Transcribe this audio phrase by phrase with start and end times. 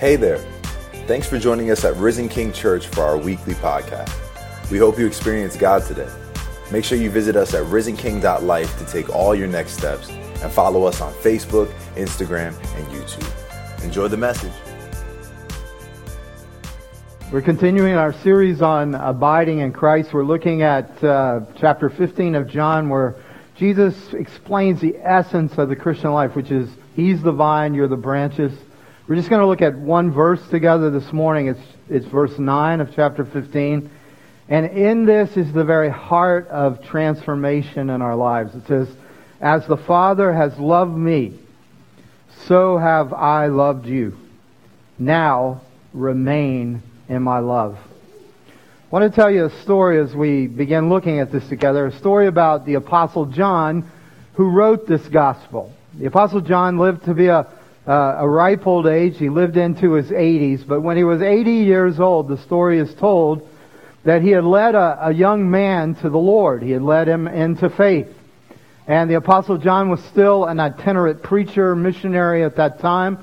[0.00, 0.38] Hey there.
[1.06, 4.10] Thanks for joining us at Risen King Church for our weekly podcast.
[4.70, 6.08] We hope you experience God today.
[6.72, 10.84] Make sure you visit us at risenking.life to take all your next steps and follow
[10.84, 13.84] us on Facebook, Instagram, and YouTube.
[13.84, 14.54] Enjoy the message.
[17.30, 20.14] We're continuing our series on abiding in Christ.
[20.14, 23.16] We're looking at uh, chapter 15 of John where
[23.54, 27.98] Jesus explains the essence of the Christian life, which is He's the vine, you're the
[27.98, 28.54] branches.
[29.10, 31.48] We're just going to look at one verse together this morning.
[31.48, 33.90] It's, it's verse 9 of chapter 15.
[34.48, 38.54] And in this is the very heart of transformation in our lives.
[38.54, 38.88] It says,
[39.40, 41.36] As the Father has loved me,
[42.46, 44.16] so have I loved you.
[44.96, 47.78] Now remain in my love.
[48.46, 48.52] I
[48.90, 52.28] want to tell you a story as we begin looking at this together, a story
[52.28, 53.90] about the Apostle John
[54.34, 55.72] who wrote this gospel.
[55.98, 57.48] The Apostle John lived to be a
[57.86, 59.18] uh, a ripe old age.
[59.18, 62.94] He lived into his 80s, but when he was 80 years old, the story is
[62.94, 63.48] told
[64.04, 66.62] that he had led a, a young man to the Lord.
[66.62, 68.08] He had led him into faith.
[68.86, 73.18] And the Apostle John was still an itinerant preacher, missionary at that time.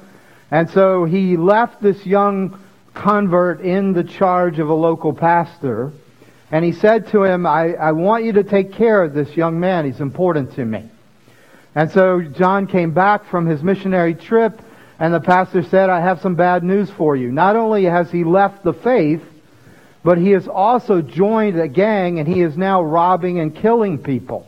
[0.50, 2.60] And so he left this young
[2.94, 5.92] convert in the charge of a local pastor.
[6.52, 9.60] And he said to him, I, I want you to take care of this young
[9.60, 9.86] man.
[9.86, 10.90] He's important to me.
[11.78, 14.60] And so John came back from his missionary trip,
[14.98, 17.32] and the pastor said, I have some bad news for you.
[17.32, 19.22] Not only has he left the faith,
[20.04, 24.48] but he has also joined a gang, and he is now robbing and killing people.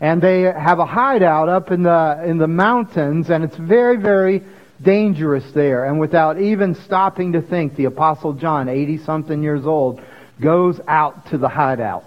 [0.00, 4.44] And they have a hideout up in the, in the mountains, and it's very, very
[4.80, 5.86] dangerous there.
[5.86, 10.00] And without even stopping to think, the Apostle John, 80 something years old,
[10.40, 12.04] goes out to the hideout.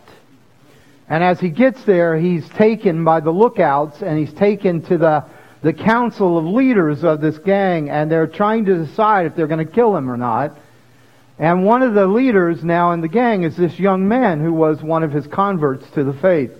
[1.09, 5.25] And as he gets there, he's taken by the lookouts and he's taken to the,
[5.63, 9.66] the council of leaders of this gang and they're trying to decide if they're going
[9.66, 10.55] to kill him or not.
[11.39, 14.83] And one of the leaders now in the gang is this young man who was
[14.83, 16.51] one of his converts to the faith.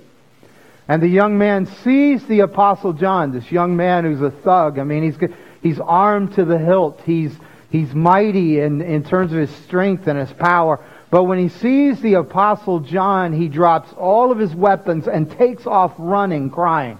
[0.88, 4.80] And the young man sees the apostle John, this young man who's a thug.
[4.80, 5.30] I mean, he's,
[5.62, 7.02] he's armed to the hilt.
[7.06, 7.32] He's,
[7.70, 10.84] he's mighty in, in terms of his strength and his power.
[11.12, 15.66] But when he sees the apostle John, he drops all of his weapons and takes
[15.66, 17.00] off running, crying.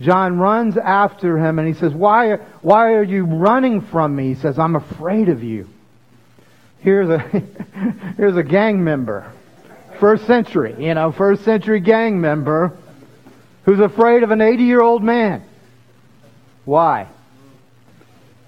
[0.00, 4.34] John runs after him and he says, why, why are you running from me?
[4.34, 5.68] He says, I'm afraid of you.
[6.80, 7.18] Here's a,
[8.16, 9.32] here's a gang member.
[10.00, 12.76] First century, you know, first century gang member
[13.64, 15.44] who's afraid of an 80 year old man.
[16.64, 17.06] Why?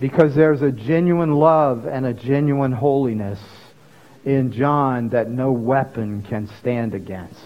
[0.00, 3.39] Because there's a genuine love and a genuine holiness
[4.25, 7.41] in John that no weapon can stand against.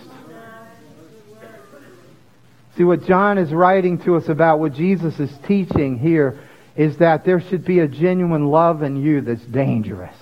[2.76, 6.38] See, what John is writing to us about, what Jesus is teaching here,
[6.76, 10.14] is that there should be a genuine love in you that's dangerous.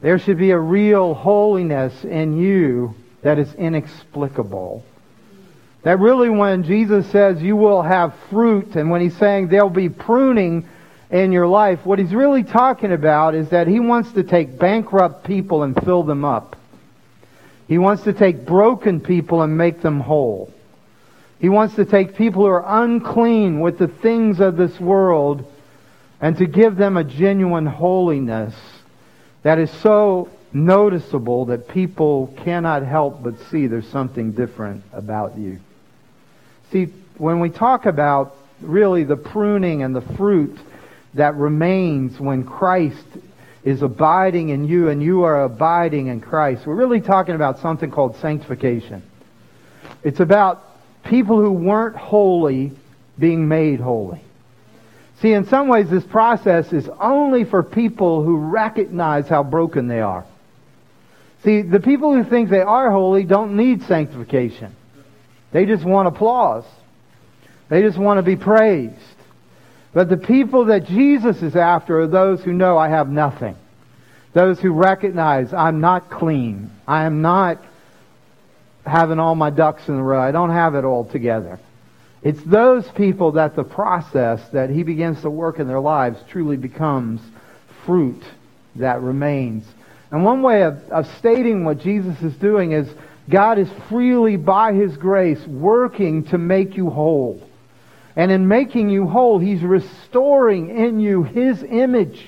[0.00, 4.82] There should be a real holiness in you that is inexplicable.
[5.82, 9.90] That really when Jesus says you will have fruit, and when he's saying there'll be
[9.90, 10.66] pruning,
[11.10, 15.24] in your life, what he's really talking about is that he wants to take bankrupt
[15.24, 16.56] people and fill them up.
[17.66, 20.52] He wants to take broken people and make them whole.
[21.40, 25.50] He wants to take people who are unclean with the things of this world
[26.20, 28.54] and to give them a genuine holiness
[29.42, 35.58] that is so noticeable that people cannot help but see there's something different about you.
[36.72, 40.58] See, when we talk about really the pruning and the fruit
[41.14, 43.04] that remains when Christ
[43.64, 46.66] is abiding in you and you are abiding in Christ.
[46.66, 49.02] We're really talking about something called sanctification.
[50.02, 50.64] It's about
[51.04, 52.72] people who weren't holy
[53.18, 54.22] being made holy.
[55.20, 60.00] See, in some ways, this process is only for people who recognize how broken they
[60.00, 60.24] are.
[61.44, 64.74] See, the people who think they are holy don't need sanctification.
[65.52, 66.64] They just want applause.
[67.68, 68.94] They just want to be praised.
[69.92, 73.56] But the people that Jesus is after are those who know I have nothing.
[74.32, 76.70] Those who recognize I'm not clean.
[76.86, 77.58] I am not
[78.86, 80.20] having all my ducks in a row.
[80.20, 81.58] I don't have it all together.
[82.22, 86.56] It's those people that the process that he begins to work in their lives truly
[86.56, 87.20] becomes
[87.84, 88.22] fruit
[88.76, 89.64] that remains.
[90.10, 92.88] And one way of, of stating what Jesus is doing is
[93.28, 97.40] God is freely by his grace working to make you whole.
[98.16, 102.24] And in making you whole, He's restoring in you His image.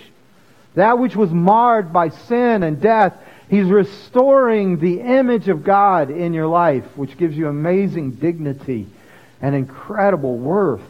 [0.74, 3.14] That which was marred by sin and death,
[3.48, 8.86] He's restoring the image of God in your life, which gives you amazing dignity
[9.42, 10.80] and incredible worth.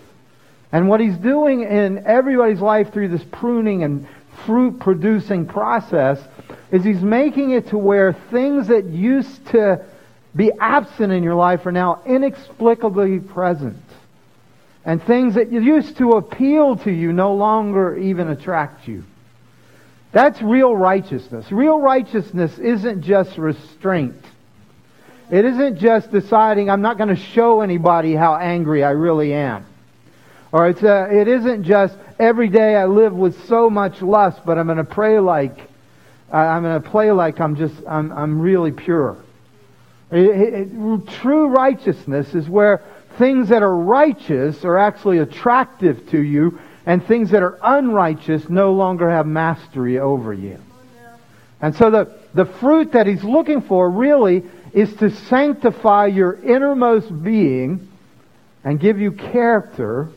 [0.71, 4.07] And what he's doing in everybody's life through this pruning and
[4.47, 6.19] fruit producing process
[6.71, 9.85] is he's making it to where things that used to
[10.35, 13.77] be absent in your life are now inexplicably present.
[14.85, 19.05] And things that used to appeal to you no longer even attract you.
[20.11, 21.51] That's real righteousness.
[21.51, 24.23] Real righteousness isn't just restraint.
[25.31, 29.65] It isn't just deciding I'm not going to show anybody how angry I really am.
[30.51, 34.43] Or it's a, uh, it isn't just every day I live with so much lust,
[34.45, 35.71] but I'm going to pray like
[36.31, 39.17] I'm going to play like I'm just I'm I'm really pure.
[40.11, 42.83] It, it, true righteousness is where
[43.19, 48.73] things that are righteous are actually attractive to you, and things that are unrighteous no
[48.73, 50.59] longer have mastery over you.
[51.61, 54.43] And so the, the fruit that he's looking for really
[54.73, 57.89] is to sanctify your innermost being
[58.65, 60.09] and give you character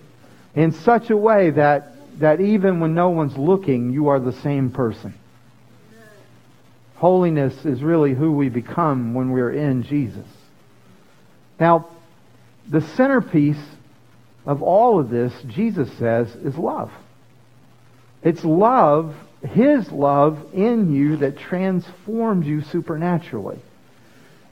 [0.55, 4.71] in such a way that, that even when no one's looking, you are the same
[4.71, 5.13] person.
[6.95, 10.25] Holiness is really who we become when we're in Jesus.
[11.59, 11.89] Now,
[12.69, 13.63] the centerpiece
[14.45, 16.91] of all of this, Jesus says, is love.
[18.23, 19.15] It's love,
[19.47, 23.59] His love in you that transforms you supernaturally.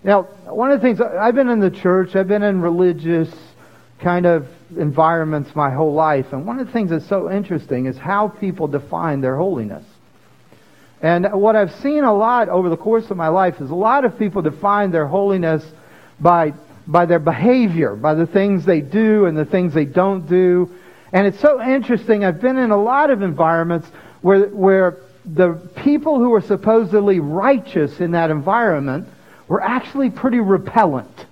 [0.03, 3.33] Now, one of the things, I've been in the church, I've been in religious
[4.01, 6.33] kind of environments my whole life.
[6.33, 9.85] And one of the things that's so interesting is how people define their holiness.
[11.01, 14.05] And what I've seen a lot over the course of my life is a lot
[14.05, 15.63] of people define their holiness
[16.19, 16.53] by,
[16.87, 20.69] by their behavior, by the things they do and the things they don't do.
[21.11, 22.25] And it's so interesting.
[22.25, 23.87] I've been in a lot of environments
[24.21, 25.53] where, where the
[25.83, 29.07] people who were supposedly righteous in that environment
[29.47, 31.25] were actually pretty repellent.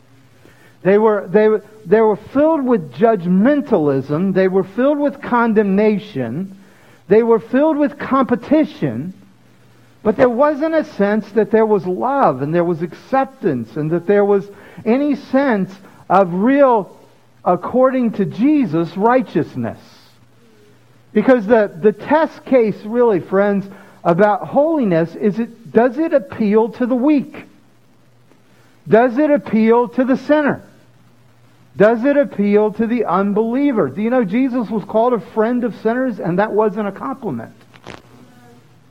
[0.84, 1.48] They were, they,
[1.86, 4.34] they were filled with judgmentalism.
[4.34, 6.58] They were filled with condemnation.
[7.08, 9.14] They were filled with competition.
[10.04, 14.08] But there wasn't a sense that there was love and there was acceptance and that
[14.08, 14.50] there was
[14.86, 15.74] any sense
[16.10, 16.98] of real,
[17.44, 19.80] according to Jesus, righteousness.
[21.14, 23.68] Because the, the test case, really, friends,
[24.04, 27.46] about holiness is it, does it appeal to the weak?
[28.88, 30.64] Does it appeal to the sinner?
[31.78, 33.90] Does it appeal to the unbeliever?
[33.90, 37.54] Do you know Jesus was called a friend of sinners and that wasn't a compliment?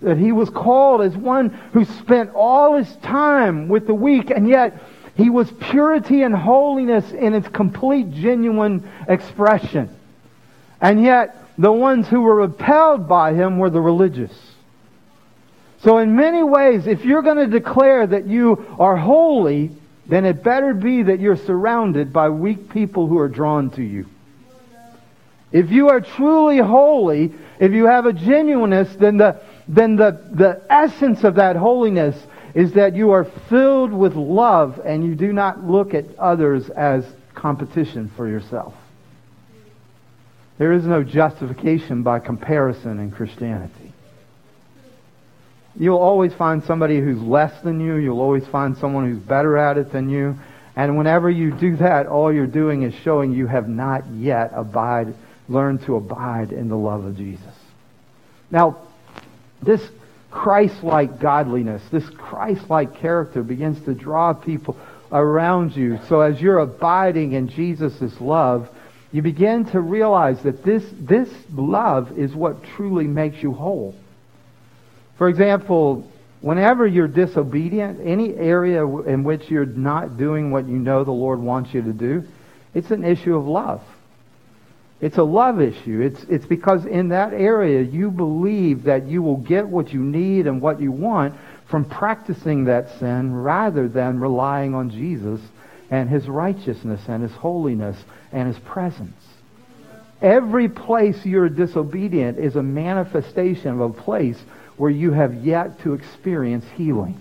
[0.00, 4.48] That he was called as one who spent all his time with the weak and
[4.48, 4.80] yet
[5.14, 9.94] he was purity and holiness in its complete genuine expression.
[10.80, 14.32] And yet the ones who were repelled by him were the religious.
[15.82, 19.70] So in many ways, if you're going to declare that you are holy,
[20.06, 24.06] then it better be that you're surrounded by weak people who are drawn to you.
[25.52, 30.62] If you are truly holy, if you have a genuineness, then the, then the, the
[30.70, 32.16] essence of that holiness
[32.54, 37.04] is that you are filled with love and you do not look at others as
[37.34, 38.74] competition for yourself.
[40.58, 43.92] There is no justification by comparison in Christianity.
[45.74, 47.94] You'll always find somebody who's less than you.
[47.94, 50.36] You'll always find someone who's better at it than you.
[50.76, 55.14] And whenever you do that, all you're doing is showing you have not yet abide,
[55.48, 57.54] learned to abide in the love of Jesus.
[58.50, 58.78] Now,
[59.62, 59.80] this
[60.30, 64.76] Christ-like godliness, this Christ-like character begins to draw people
[65.10, 65.98] around you.
[66.08, 68.68] So as you're abiding in Jesus' love,
[69.12, 73.94] you begin to realize that this, this love is what truly makes you whole.
[75.18, 76.08] For example,
[76.40, 81.40] whenever you're disobedient, any area in which you're not doing what you know the Lord
[81.40, 82.24] wants you to do,
[82.72, 83.82] it's an issue of love.
[85.00, 86.00] It's a love issue.
[86.02, 90.46] It's, it's because in that area you believe that you will get what you need
[90.46, 91.34] and what you want
[91.68, 95.40] from practicing that sin rather than relying on Jesus
[95.90, 97.96] and his righteousness and his holiness
[98.32, 99.24] and his presence.
[100.20, 104.38] Every place you're disobedient is a manifestation of a place
[104.76, 107.18] where you have yet to experience healing.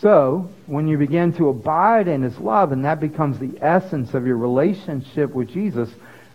[0.00, 4.26] So, when you begin to abide in His love, and that becomes the essence of
[4.26, 5.88] your relationship with Jesus,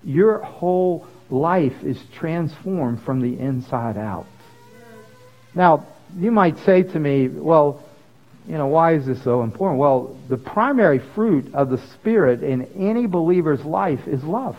[0.03, 4.25] your whole life is transformed from the inside out.
[5.53, 5.85] Now,
[6.17, 7.83] you might say to me, well,
[8.47, 9.79] you know, why is this so important?
[9.79, 14.57] Well, the primary fruit of the Spirit in any believer's life is love.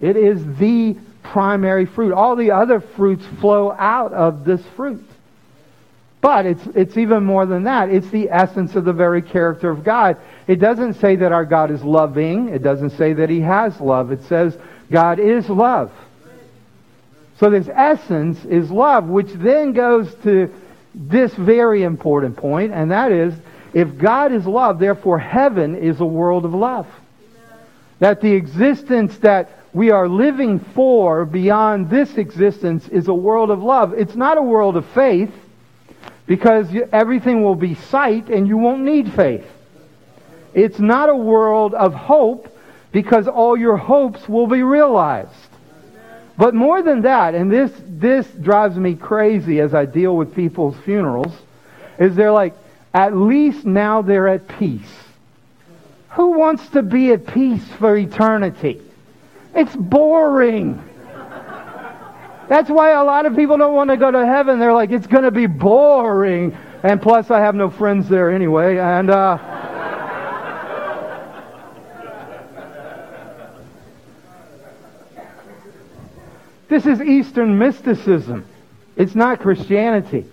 [0.00, 2.12] It is the primary fruit.
[2.12, 5.04] All the other fruits flow out of this fruit.
[6.26, 7.88] But it's, it's even more than that.
[7.88, 10.16] It's the essence of the very character of God.
[10.48, 12.48] It doesn't say that our God is loving.
[12.48, 14.10] It doesn't say that he has love.
[14.10, 14.58] It says
[14.90, 15.92] God is love.
[17.38, 20.52] So this essence is love, which then goes to
[20.96, 23.32] this very important point, and that is,
[23.72, 26.88] if God is love, therefore heaven is a world of love.
[28.00, 33.62] That the existence that we are living for beyond this existence is a world of
[33.62, 33.94] love.
[33.94, 35.30] It's not a world of faith,
[36.26, 39.46] because everything will be sight and you won't need faith.
[40.54, 42.52] It's not a world of hope,
[42.92, 45.30] because all your hopes will be realized.
[46.38, 50.76] But more than that, and this, this drives me crazy as I deal with people's
[50.78, 51.32] funerals,
[51.98, 52.54] is they're like,
[52.94, 54.94] at least now they're at peace.
[56.10, 58.80] Who wants to be at peace for eternity?
[59.54, 60.82] It's boring.
[62.48, 64.58] That's why a lot of people don't want to go to heaven.
[64.58, 66.56] They're like, it's going to be boring.
[66.82, 68.78] And plus, I have no friends there anyway.
[68.78, 69.38] And, uh,
[76.68, 78.44] This is Eastern mysticism.
[78.96, 80.26] It's not Christianity.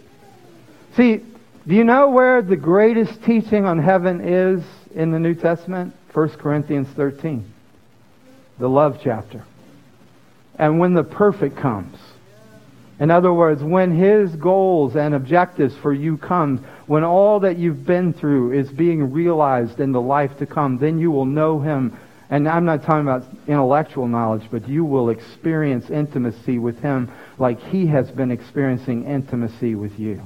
[0.96, 1.18] See,
[1.68, 4.64] do you know where the greatest teaching on heaven is
[4.96, 5.94] in the New Testament?
[6.14, 7.46] 1 Corinthians 13,
[8.58, 9.44] the love chapter.
[10.58, 11.98] And when the perfect comes,
[13.00, 17.86] in other words, when his goals and objectives for you come, when all that you've
[17.86, 21.98] been through is being realized in the life to come, then you will know him
[22.34, 27.60] and I'm not talking about intellectual knowledge, but you will experience intimacy with him like
[27.62, 30.20] he has been experiencing intimacy with you.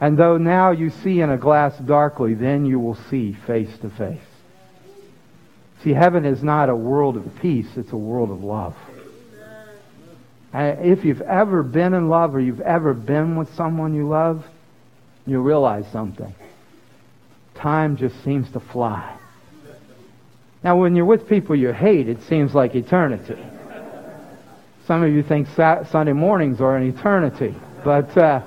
[0.00, 3.90] And though now you see in a glass darkly, then you will see face to
[3.90, 4.27] face.
[5.82, 8.74] See, heaven is not a world of peace, it's a world of love.
[10.52, 14.44] And if you've ever been in love or you've ever been with someone you love,
[15.26, 16.34] you realize something.
[17.54, 19.16] Time just seems to fly.
[20.64, 23.38] Now, when you're with people you hate, it seems like eternity.
[24.86, 27.54] Some of you think Sunday mornings are an eternity.
[27.84, 28.42] But, uh,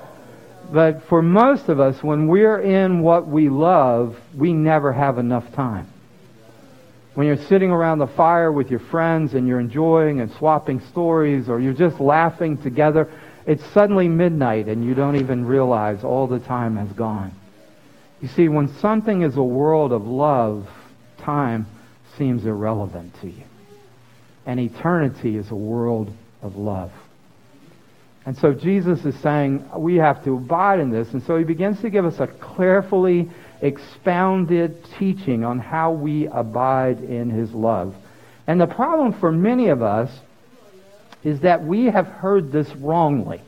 [0.72, 5.52] but for most of us, when we're in what we love, we never have enough
[5.54, 5.91] time.
[7.14, 11.48] When you're sitting around the fire with your friends and you're enjoying and swapping stories
[11.48, 13.10] or you're just laughing together,
[13.46, 17.32] it's suddenly midnight and you don't even realize all the time has gone.
[18.22, 20.68] You see, when something is a world of love,
[21.18, 21.66] time
[22.16, 23.44] seems irrelevant to you.
[24.46, 26.92] And eternity is a world of love.
[28.24, 31.12] And so Jesus is saying we have to abide in this.
[31.12, 33.28] And so he begins to give us a carefully
[33.62, 37.94] expounded teaching on how we abide in his love.
[38.46, 40.10] And the problem for many of us
[41.24, 43.40] is that we have heard this wrongly.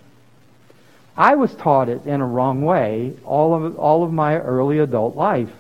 [1.17, 5.17] I was taught it in a wrong way all of, all of my early adult
[5.17, 5.51] life.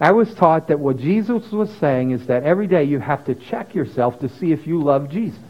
[0.00, 3.34] I was taught that what Jesus was saying is that every day you have to
[3.34, 5.40] check yourself to see if you love Jesus.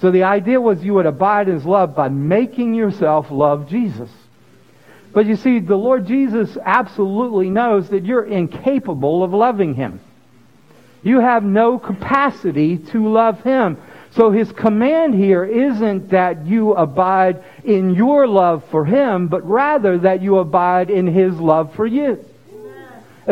[0.00, 4.10] So the idea was you would abide in his love by making yourself love Jesus.
[5.18, 9.98] But you see, the Lord Jesus absolutely knows that you're incapable of loving him.
[11.02, 13.78] You have no capacity to love him.
[14.12, 19.98] So his command here isn't that you abide in your love for him, but rather
[19.98, 22.24] that you abide in his love for you.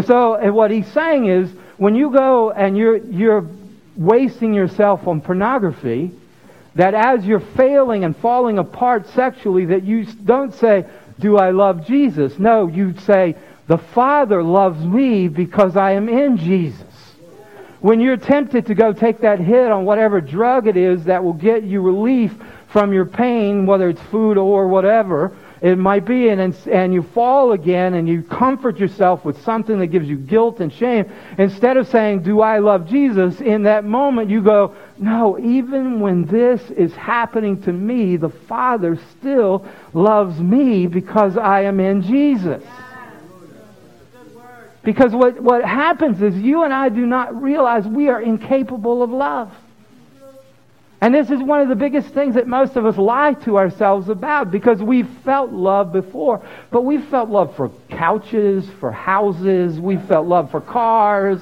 [0.05, 3.49] So and what he's saying is, when you go and you're, you're
[3.97, 6.11] wasting yourself on pornography,
[6.75, 10.85] that as you're failing and falling apart sexually, that you don't say,
[11.19, 12.39] do I love Jesus?
[12.39, 16.83] No, you'd say, the Father loves me because I am in Jesus.
[17.81, 21.33] When you're tempted to go take that hit on whatever drug it is that will
[21.33, 22.35] get you relief
[22.69, 27.53] from your pain, whether it's food or whatever, it might be, and, and you fall
[27.53, 31.11] again and you comfort yourself with something that gives you guilt and shame.
[31.39, 33.41] Instead of saying, Do I love Jesus?
[33.41, 38.99] In that moment, you go, No, even when this is happening to me, the Father
[39.19, 42.63] still loves me because I am in Jesus.
[44.83, 49.11] Because what, what happens is you and I do not realize we are incapable of
[49.11, 49.53] love.
[51.01, 54.09] And this is one of the biggest things that most of us lie to ourselves
[54.09, 56.43] about because we've felt love before.
[56.71, 61.41] But we've felt love for couches, for houses, we've felt love for cars.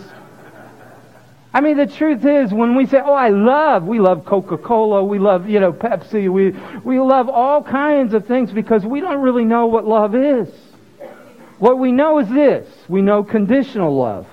[1.52, 5.20] I mean, the truth is, when we say, oh, I love, we love Coca-Cola, we
[5.20, 6.50] love, you know, Pepsi, we,
[6.82, 10.48] we love all kinds of things because we don't really know what love is.
[11.60, 12.68] What we know is this.
[12.88, 14.26] We know conditional love.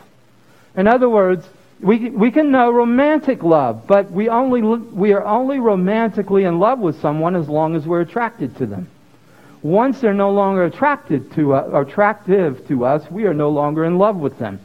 [0.75, 1.47] In other words,
[1.81, 6.79] we, we can know romantic love, but we, only, we are only romantically in love
[6.79, 8.87] with someone as long as we're attracted to them.
[9.63, 13.97] once they're no longer attracted to uh, attractive to us, we are no longer in
[13.97, 14.59] love with them.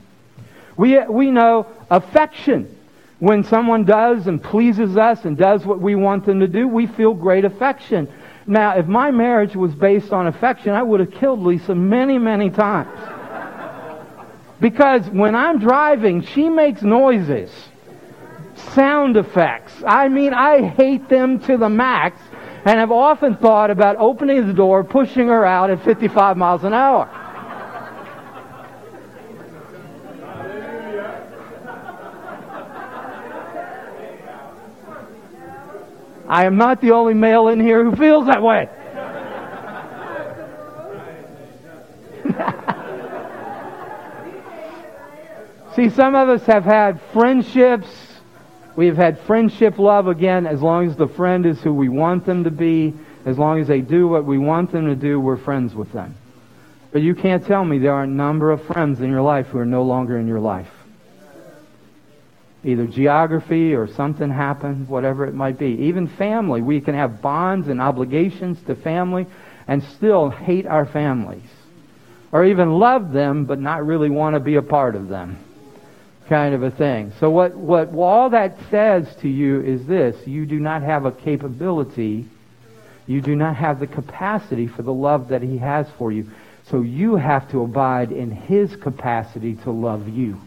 [0.76, 2.72] We, we know affection.
[3.18, 6.86] When someone does and pleases us and does what we want them to do, we
[6.86, 8.12] feel great affection.
[8.46, 12.50] Now, if my marriage was based on affection, I would have killed Lisa many, many
[12.50, 13.15] times.
[14.60, 17.50] Because when I'm driving, she makes noises,
[18.54, 19.72] sound effects.
[19.86, 22.20] I mean, I hate them to the max
[22.64, 26.72] and have often thought about opening the door, pushing her out at 55 miles an
[26.72, 27.08] hour.
[36.28, 38.68] I am not the only male in here who feels that way.
[45.76, 47.86] See, some of us have had friendships.
[48.76, 52.44] We've had friendship love again, as long as the friend is who we want them
[52.44, 52.94] to be,
[53.26, 56.14] as long as they do what we want them to do, we're friends with them.
[56.92, 59.58] But you can't tell me there are a number of friends in your life who
[59.58, 60.70] are no longer in your life
[62.64, 65.66] either geography or something happened, whatever it might be.
[65.82, 66.60] Even family.
[66.62, 69.26] We can have bonds and obligations to family
[69.68, 71.48] and still hate our families.
[72.32, 75.38] Or even love them but not really want to be a part of them.
[76.28, 77.12] Kind of a thing.
[77.20, 80.26] So what, what all that says to you is this.
[80.26, 82.26] You do not have a capability,
[83.06, 86.28] you do not have the capacity for the love that he has for you.
[86.70, 90.40] So you have to abide in his capacity to love you.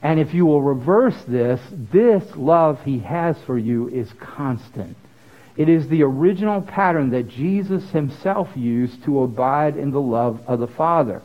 [0.00, 4.96] And if you will reverse this, this love he has for you is constant.
[5.56, 10.60] It is the original pattern that Jesus himself used to abide in the love of
[10.60, 11.20] the Father.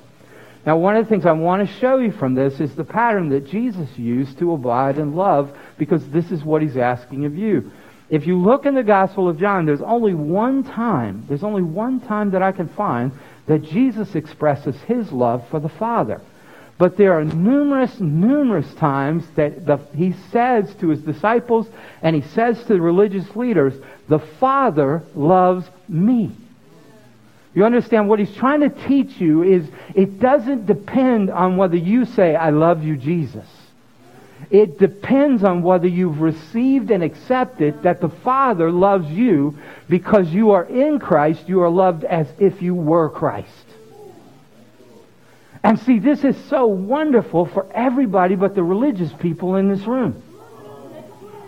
[0.65, 3.29] Now, one of the things I want to show you from this is the pattern
[3.29, 7.71] that Jesus used to abide in love, because this is what he's asking of you.
[8.09, 11.99] If you look in the Gospel of John, there's only one time, there's only one
[11.99, 13.11] time that I can find
[13.47, 16.21] that Jesus expresses his love for the Father.
[16.77, 21.67] But there are numerous, numerous times that the, he says to his disciples
[22.01, 23.73] and he says to the religious leaders,
[24.07, 26.31] the Father loves me.
[27.53, 32.05] You understand what he's trying to teach you is it doesn't depend on whether you
[32.05, 33.45] say, I love you, Jesus.
[34.49, 40.51] It depends on whether you've received and accepted that the Father loves you because you
[40.51, 43.49] are in Christ, you are loved as if you were Christ.
[45.63, 50.21] And see, this is so wonderful for everybody but the religious people in this room.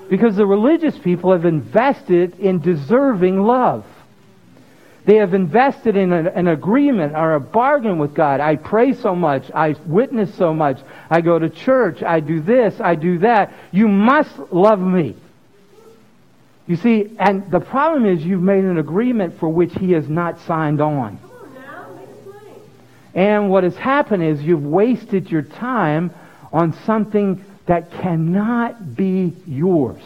[0.09, 3.85] Because the religious people have invested in deserving love.
[5.05, 8.39] They have invested in an, an, agreement or a bargain with God.
[8.39, 9.51] I pray so much.
[9.53, 10.79] I witness so much.
[11.11, 12.01] I go to church.
[12.01, 12.81] I do this.
[12.81, 13.53] I do that.
[13.71, 15.15] You must love me.
[16.65, 20.39] You see, and the problem is you've made an agreement for which he has not
[20.41, 21.19] signed on.
[23.13, 26.11] And what has happened is you've wasted your time
[26.51, 30.01] on something that cannot be yours.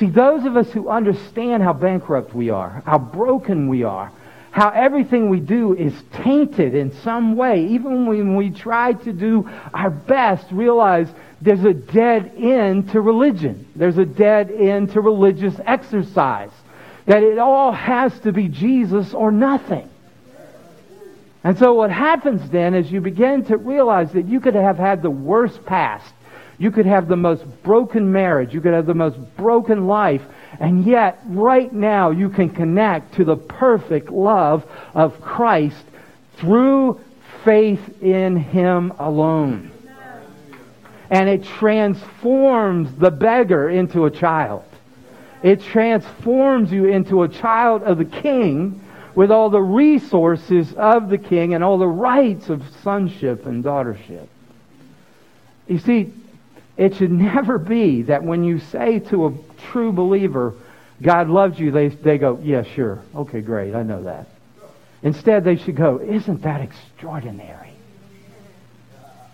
[0.00, 4.10] See, those of us who understand how bankrupt we are, how broken we are,
[4.50, 9.46] how everything we do is tainted in some way, even when we try to do
[9.74, 11.06] our best, realize
[11.42, 13.68] there's a dead end to religion.
[13.76, 16.50] There's a dead end to religious exercise.
[17.04, 19.86] That it all has to be Jesus or nothing.
[21.44, 25.02] And so what happens then is you begin to realize that you could have had
[25.02, 26.14] the worst past.
[26.60, 28.52] You could have the most broken marriage.
[28.52, 30.22] You could have the most broken life.
[30.60, 35.82] And yet, right now, you can connect to the perfect love of Christ
[36.36, 37.00] through
[37.44, 39.72] faith in Him alone.
[41.08, 44.62] And it transforms the beggar into a child.
[45.42, 51.18] It transforms you into a child of the King with all the resources of the
[51.18, 54.26] king and all the rights of sonship and daughtership.
[55.66, 56.12] You see,
[56.76, 59.34] it should never be that when you say to a
[59.70, 60.54] true believer,
[61.02, 63.00] God loves you, they, they go, yeah, sure.
[63.14, 63.74] Okay, great.
[63.74, 64.26] I know that.
[65.02, 67.72] Instead, they should go, isn't that extraordinary?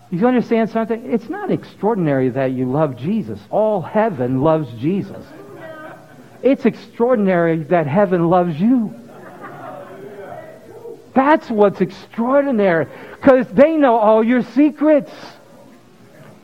[0.09, 1.11] You understand something?
[1.11, 3.39] It's not extraordinary that you love Jesus.
[3.49, 5.25] All heaven loves Jesus.
[6.41, 8.93] It's extraordinary that heaven loves you.
[11.13, 15.11] That's what's extraordinary because they know all your secrets.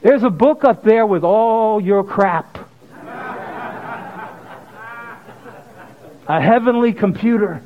[0.04, 2.58] There's a book up there with all your crap.
[6.28, 7.62] a heavenly computer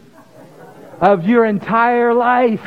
[1.02, 2.62] of your entire life.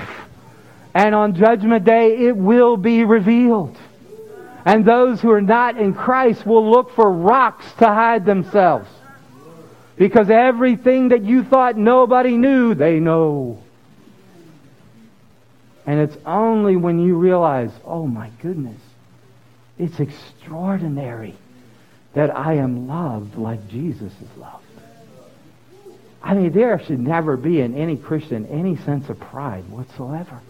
[0.93, 3.77] And on Judgment Day, it will be revealed.
[4.65, 8.91] And those who are not in Christ will look for rocks to hide themselves.
[9.97, 13.63] Because everything that you thought nobody knew, they know.
[15.87, 18.81] And it's only when you realize, oh my goodness,
[19.81, 21.35] it's extraordinary
[22.13, 24.65] that I am loved like Jesus is loved.
[26.23, 30.41] I mean, there should never be in any Christian any sense of pride whatsoever.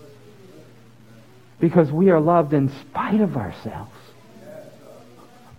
[1.61, 3.93] Because we are loved in spite of ourselves.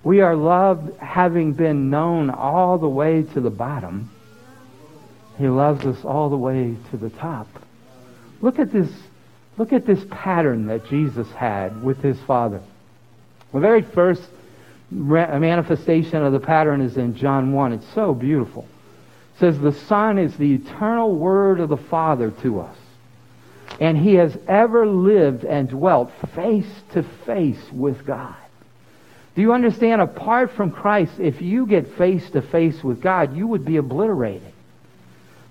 [0.04, 4.12] We are loved having been known all the way to the bottom.
[5.38, 7.48] He loves us all the way to the top.
[8.42, 8.92] Look at this,
[9.58, 12.62] look at this pattern that Jesus had with his Father.
[13.54, 14.24] The very first
[14.92, 17.74] manifestation of the pattern is in John 1.
[17.74, 18.68] It's so beautiful.
[19.36, 22.78] It says, The Son is the eternal Word of the Father to us.
[23.80, 28.36] And he has ever lived and dwelt face to face with God.
[29.34, 30.02] Do you understand?
[30.02, 34.51] Apart from Christ, if you get face to face with God, you would be obliterated.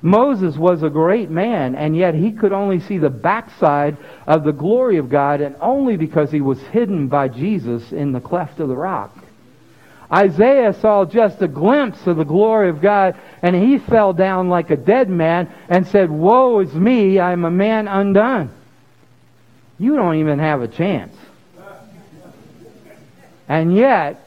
[0.02, 4.52] Moses was a great man, and yet he could only see the backside of the
[4.52, 8.68] glory of God, and only because he was hidden by Jesus in the cleft of
[8.68, 9.14] the rock.
[10.12, 14.70] Isaiah saw just a glimpse of the glory of God, and he fell down like
[14.70, 18.50] a dead man and said, Woe is me, I'm a man undone.
[19.78, 21.14] You don't even have a chance.
[23.48, 24.26] And yet,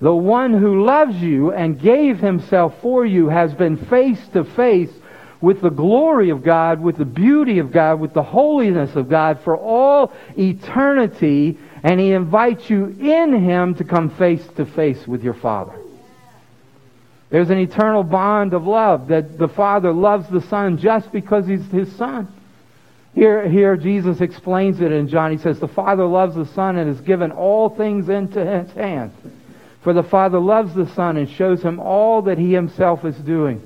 [0.00, 4.90] the one who loves you and gave himself for you has been face to face
[5.44, 9.38] with the glory of God, with the beauty of God, with the holiness of God
[9.44, 15.22] for all eternity, and he invites you in him to come face to face with
[15.22, 15.74] your Father.
[17.28, 21.66] There's an eternal bond of love that the Father loves the Son just because he's
[21.66, 22.26] his Son.
[23.14, 25.30] Here, here Jesus explains it in John.
[25.30, 29.12] He says, The Father loves the Son and has given all things into his hand.
[29.82, 33.62] For the Father loves the Son and shows him all that he himself is doing.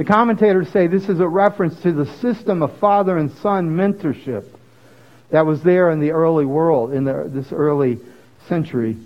[0.00, 4.46] The commentators say this is a reference to the system of father and son mentorship
[5.28, 7.98] that was there in the early world, in the, this early
[8.48, 8.96] century.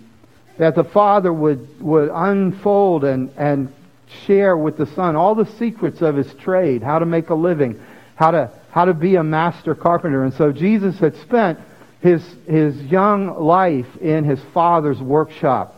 [0.58, 3.74] That the father would, would unfold and, and
[4.24, 7.82] share with the son all the secrets of his trade, how to make a living,
[8.14, 10.22] how to how to be a master carpenter.
[10.22, 11.58] And so Jesus had spent
[12.02, 15.74] his, his young life in his father's workshop.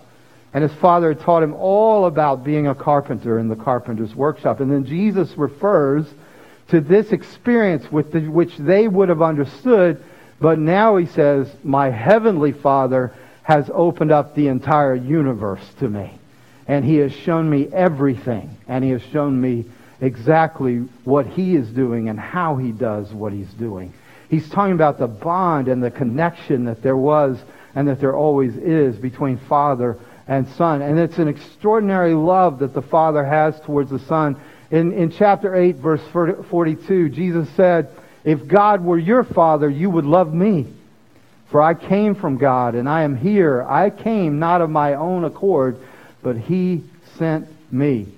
[0.54, 4.60] And his father had taught him all about being a carpenter in the carpenter's workshop.
[4.60, 6.06] And then Jesus refers
[6.68, 10.02] to this experience with the, which they would have understood,
[10.40, 16.18] but now he says, My heavenly Father has opened up the entire universe to me.
[16.66, 18.56] And he has shown me everything.
[18.66, 19.66] And he has shown me
[20.00, 23.92] exactly what he is doing and how he does what he's doing.
[24.28, 27.38] He's talking about the bond and the connection that there was
[27.74, 29.96] and that there always is between father
[30.28, 30.82] and son.
[30.82, 34.40] And it's an extraordinary love that the father has towards the son.
[34.70, 37.90] In, in chapter 8, verse 42, Jesus said,
[38.24, 40.66] If God were your father, you would love me.
[41.50, 43.62] For I came from God, and I am here.
[43.62, 45.78] I came not of my own accord,
[46.22, 46.82] but he
[47.18, 48.08] sent me.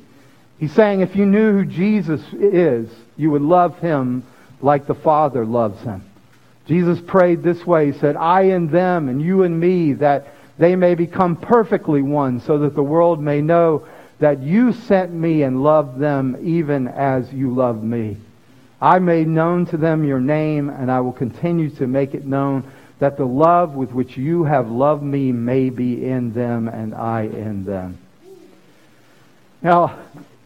[0.58, 4.24] He's saying if you knew who Jesus is, you would love him
[4.60, 6.04] like the Father loves him.
[6.66, 7.92] Jesus prayed this way.
[7.92, 10.26] He said, I and them and you and me, that
[10.58, 13.86] they may become perfectly one, so that the world may know
[14.18, 18.16] that you sent me and loved them even as you loved me.
[18.80, 22.70] I made known to them your name, and I will continue to make it known
[22.98, 27.22] that the love with which you have loved me may be in them and I
[27.22, 27.98] in them.
[29.62, 29.98] Now,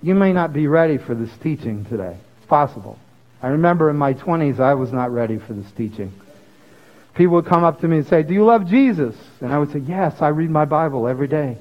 [0.02, 2.16] you may not be ready for this teaching today.
[2.38, 2.98] It's possible.
[3.42, 6.12] I remember in my 20s, I was not ready for this teaching.
[7.14, 9.14] People would come up to me and say, Do you love Jesus?
[9.40, 11.58] And I would say, Yes, I read my Bible every day.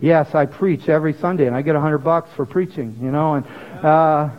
[0.00, 3.34] Yes, I preach every Sunday, and I get a hundred bucks for preaching, you know,
[3.34, 3.46] and,
[3.84, 4.30] uh,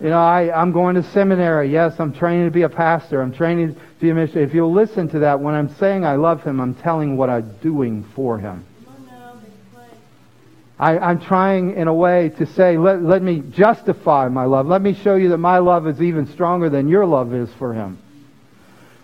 [0.00, 1.70] you know, I, I'm going to seminary.
[1.70, 3.20] Yes, I'm training to be a pastor.
[3.20, 4.46] I'm training to be a missionary.
[4.46, 7.54] If you'll listen to that, when I'm saying I love him, I'm telling what I'm
[7.58, 8.64] doing for him.
[10.78, 14.66] I, am trying in a way to say, let, let me justify my love.
[14.66, 17.74] Let me show you that my love is even stronger than your love is for
[17.74, 17.98] him.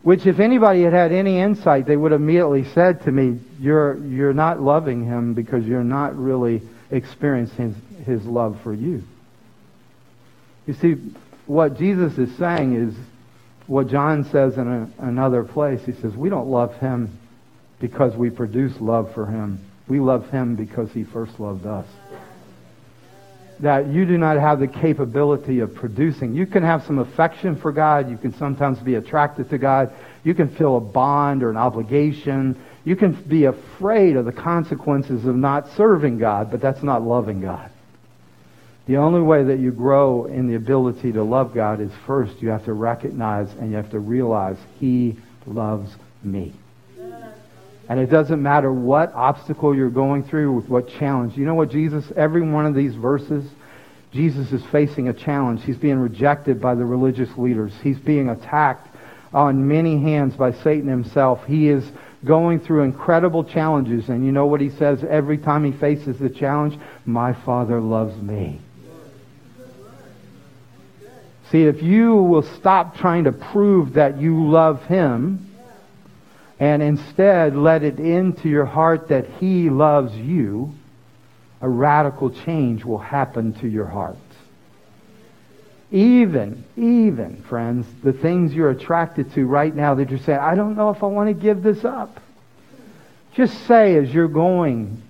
[0.06, 3.98] Which, if anybody had had any insight, they would have immediately said to me, you're,
[4.04, 9.02] you're not loving him because you're not really experiencing his, his love for you.
[10.64, 10.92] You see,
[11.46, 12.94] what Jesus is saying is
[13.66, 15.84] what John says in a, another place.
[15.84, 17.18] He says, we don't love him
[17.80, 19.58] because we produce love for him.
[19.88, 21.86] We love him because he first loved us.
[23.60, 26.34] That you do not have the capability of producing.
[26.34, 28.10] You can have some affection for God.
[28.10, 29.92] You can sometimes be attracted to God.
[30.24, 32.60] You can feel a bond or an obligation.
[32.84, 37.40] You can be afraid of the consequences of not serving God, but that's not loving
[37.40, 37.70] God.
[38.86, 42.50] The only way that you grow in the ability to love God is first you
[42.50, 45.16] have to recognize and you have to realize He
[45.46, 45.90] loves
[46.22, 46.52] me.
[47.88, 51.36] And it doesn't matter what obstacle you're going through, with what challenge.
[51.36, 53.48] You know what Jesus, every one of these verses,
[54.12, 55.62] Jesus is facing a challenge.
[55.64, 57.72] He's being rejected by the religious leaders.
[57.82, 58.88] He's being attacked
[59.32, 61.44] on many hands by Satan himself.
[61.46, 61.84] He is
[62.24, 64.08] going through incredible challenges.
[64.08, 66.78] And you know what he says every time he faces the challenge?
[67.04, 68.60] My Father loves me.
[71.52, 75.45] See, if you will stop trying to prove that you love him
[76.58, 80.72] and instead let it into your heart that he loves you,
[81.60, 84.16] a radical change will happen to your heart.
[85.90, 90.76] Even, even, friends, the things you're attracted to right now that you're saying, I don't
[90.76, 92.20] know if I want to give this up.
[93.34, 95.02] Just say as you're going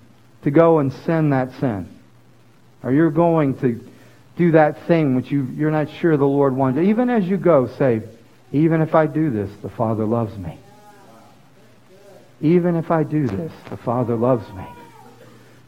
[0.43, 1.89] to go and sin that sin,
[2.83, 3.81] or you're going to
[4.37, 6.79] do that thing which you, you're not sure the Lord wants.
[6.79, 8.03] Even as you go, say,
[8.53, 10.59] even if I do this, the Father loves me.
[12.40, 14.64] Even if I do this, the Father loves me.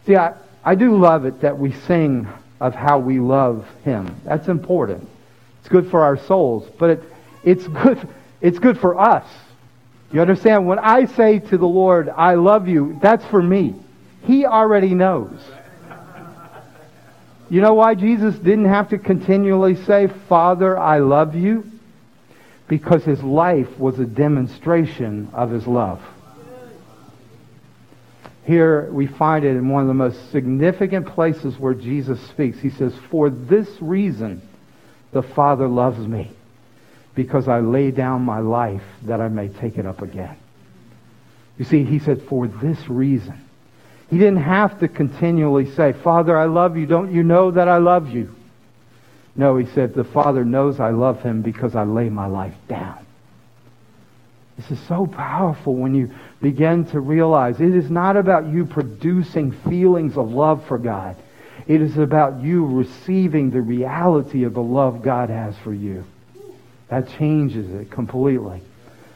[0.07, 2.29] See, I, I do love it that we sing
[2.61, 4.21] of how we love Him.
[4.25, 5.09] That's important.
[5.61, 7.03] It's good for our souls, but it,
[7.45, 8.09] it's, good,
[8.41, 9.27] it's good for us.
[10.13, 10.67] You understand?
[10.67, 13.75] When I say to the Lord, I love you, that's for me.
[14.25, 15.39] He already knows.
[17.51, 21.71] You know why Jesus didn't have to continually say, Father, I love you?
[22.69, 26.03] Because his life was a demonstration of his love.
[28.49, 32.59] Here we find it in one of the most significant places where Jesus speaks.
[32.59, 34.41] He says, For this reason
[35.13, 36.31] the Father loves me,
[37.15, 40.35] because I lay down my life that I may take it up again.
[41.59, 43.39] You see, he said, For this reason.
[44.09, 46.87] He didn't have to continually say, Father, I love you.
[46.87, 48.35] Don't you know that I love you?
[49.37, 53.05] No, he said, the Father knows I love him because I lay my life down.
[54.59, 59.53] This is so powerful when you begin to realize it is not about you producing
[59.53, 61.17] feelings of love for God.
[61.69, 66.05] It is about you receiving the reality of the love God has for you.
[66.89, 68.63] That changes it completely.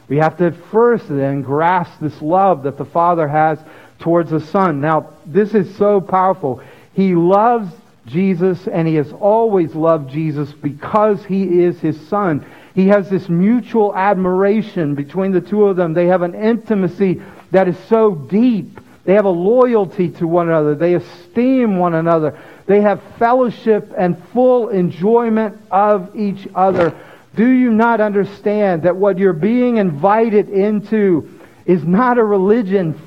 [0.07, 3.59] We have to first then grasp this love that the Father has
[3.99, 4.79] towards the Son.
[4.79, 6.61] Now, this is so powerful.
[6.93, 7.73] He loves
[8.05, 12.45] Jesus and he has always loved Jesus because he is his Son.
[12.75, 15.93] He has this mutual admiration between the two of them.
[15.93, 18.79] They have an intimacy that is so deep.
[19.05, 20.75] They have a loyalty to one another.
[20.75, 22.39] They esteem one another.
[22.65, 26.95] They have fellowship and full enjoyment of each other.
[27.35, 32.99] Do you not understand that what you're being invited into is not a religion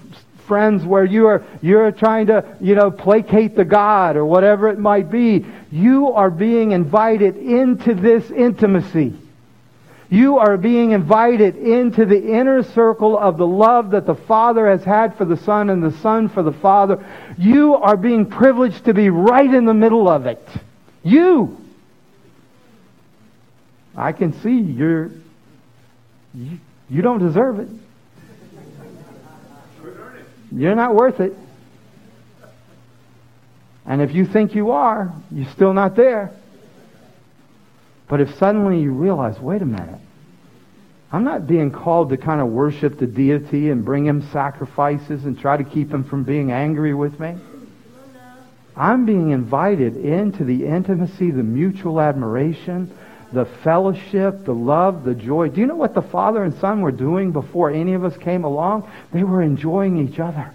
[0.46, 4.79] friends where you are you're trying to you know placate the god or whatever it
[4.79, 9.12] might be you are being invited into this intimacy
[10.09, 14.85] you are being invited into the inner circle of the love that the father has
[14.85, 17.05] had for the son and the son for the father
[17.37, 20.47] you are being privileged to be right in the middle of it
[21.03, 21.57] you
[23.97, 25.11] i can see you're
[26.35, 27.69] you, you don't deserve it
[30.53, 31.37] you're not worth it.
[33.85, 36.33] And if you think you are, you're still not there.
[38.09, 40.01] But if suddenly you realize, wait a minute,
[41.12, 45.38] I'm not being called to kind of worship the deity and bring him sacrifices and
[45.38, 47.37] try to keep him from being angry with me.
[48.77, 52.97] I'm being invited into the intimacy, the mutual admiration,
[53.33, 55.49] the fellowship, the love, the joy.
[55.49, 58.45] Do you know what the Father and Son were doing before any of us came
[58.45, 58.90] along?
[59.12, 60.53] They were enjoying each other.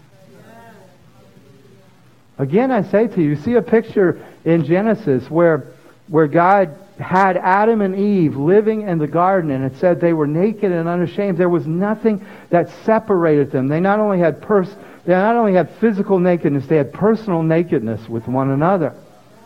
[2.38, 5.68] Again, I say to you, see a picture in Genesis where,
[6.08, 10.28] where God had Adam and Eve living in the garden, and it said they were
[10.28, 11.38] naked and unashamed.
[11.38, 13.68] There was nothing that separated them.
[13.68, 18.08] They not only had pers- they not only had physical nakedness, they had personal nakedness
[18.08, 18.94] with one another.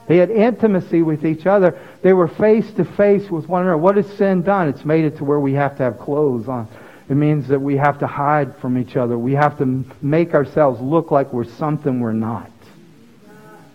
[0.08, 1.80] They had intimacy with each other.
[2.02, 3.78] They were face to face with one another.
[3.78, 4.68] What has sin done?
[4.68, 6.68] It's made it to where we have to have clothes on.
[7.10, 9.18] It means that we have to hide from each other.
[9.18, 12.52] We have to make ourselves look like we're something we're not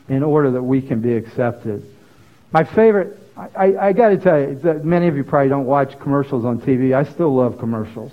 [0.08, 1.84] in order that we can be accepted.
[2.52, 5.98] My favorite, I, I, got to tell you, that many of you probably don't watch
[5.98, 6.94] commercials on TV.
[6.94, 8.12] I still love commercials.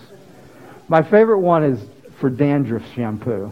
[0.88, 1.84] My favorite one is
[2.20, 3.52] for dandruff shampoo.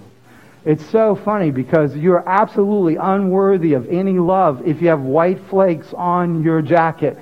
[0.63, 5.93] It's so funny because you're absolutely unworthy of any love if you have white flakes
[5.93, 7.17] on your jacket.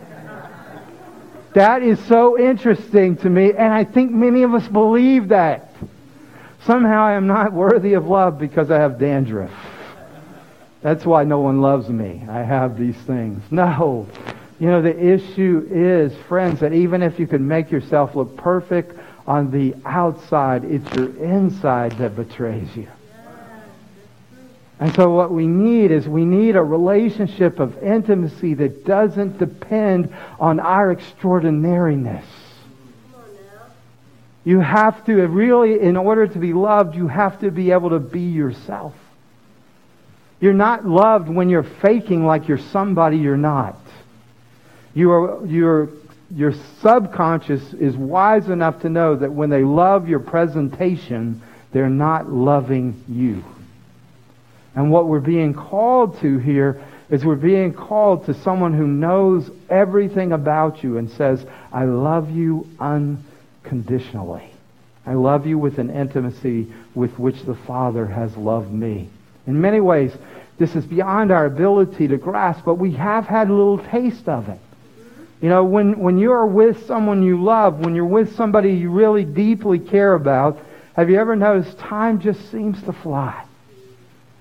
[1.53, 5.75] That is so interesting to me, and I think many of us believe that.
[6.65, 9.51] Somehow I am not worthy of love because I have dandruff.
[10.81, 12.23] That's why no one loves me.
[12.29, 13.41] I have these things.
[13.51, 14.07] No.
[14.59, 18.97] You know, the issue is, friends, that even if you can make yourself look perfect
[19.27, 22.87] on the outside, it's your inside that betrays you.
[24.79, 30.13] And so what we need is we need a relationship of intimacy that doesn't depend
[30.39, 32.25] on our extraordinariness.
[34.43, 37.99] You have to really, in order to be loved, you have to be able to
[37.99, 38.93] be yourself.
[40.41, 43.77] You're not loved when you're faking like you're somebody you're not.
[44.93, 45.89] You are, you're,
[46.29, 52.29] your subconscious is wise enough to know that when they love your presentation, they're not
[52.29, 53.43] loving you.
[54.75, 59.49] And what we're being called to here is we're being called to someone who knows
[59.69, 64.49] everything about you and says, I love you unconditionally.
[65.05, 69.09] I love you with an intimacy with which the Father has loved me.
[69.45, 70.13] In many ways,
[70.57, 74.49] this is beyond our ability to grasp, but we have had a little taste of
[74.49, 74.59] it.
[75.43, 79.25] You know, when, when you're with someone you love, when you're with somebody you really
[79.25, 80.57] deeply care about,
[80.95, 83.43] have you ever noticed time just seems to fly?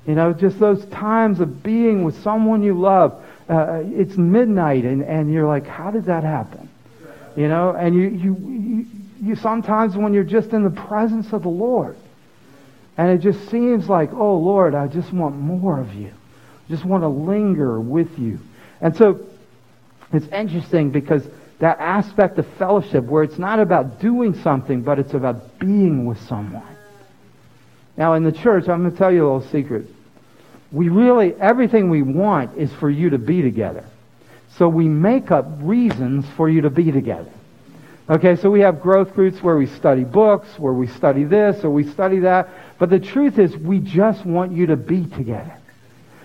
[0.07, 3.21] You know, just those times of being with someone you love.
[3.49, 6.71] Uh, it's midnight, and, and you're like, how did that happen?
[7.35, 8.87] You know, and you, you, you,
[9.21, 11.97] you sometimes when you're just in the presence of the Lord,
[12.97, 16.13] and it just seems like, oh, Lord, I just want more of you.
[16.13, 18.39] I just want to linger with you.
[18.81, 19.27] And so
[20.15, 21.27] it's interesting because
[21.59, 26.21] that aspect of fellowship where it's not about doing something, but it's about being with
[26.23, 26.67] someone.
[27.97, 29.87] Now, in the church, I'm going to tell you a little secret.
[30.73, 33.85] We really, everything we want is for you to be together.
[34.57, 37.31] So we make up reasons for you to be together.
[38.11, 41.71] Okay, so we have growth groups where we study books, where we study this or
[41.71, 42.49] we study that.
[42.79, 45.57] But the truth is, we just want you to be together.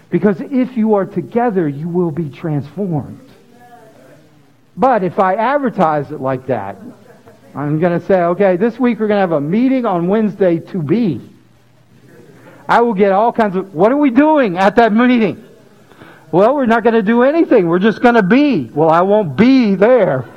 [0.10, 3.27] Because if you are together, you will be transformed.
[4.78, 6.78] But if I advertise it like that,
[7.56, 10.60] I'm going to say, okay, this week we're going to have a meeting on Wednesday
[10.60, 11.20] to be.
[12.70, 15.44] I will get all kinds of, what are we doing at that meeting?
[16.32, 17.68] Well, we're not going to do anything.
[17.68, 18.66] We're just going to be.
[18.66, 20.26] Well, I won't be there.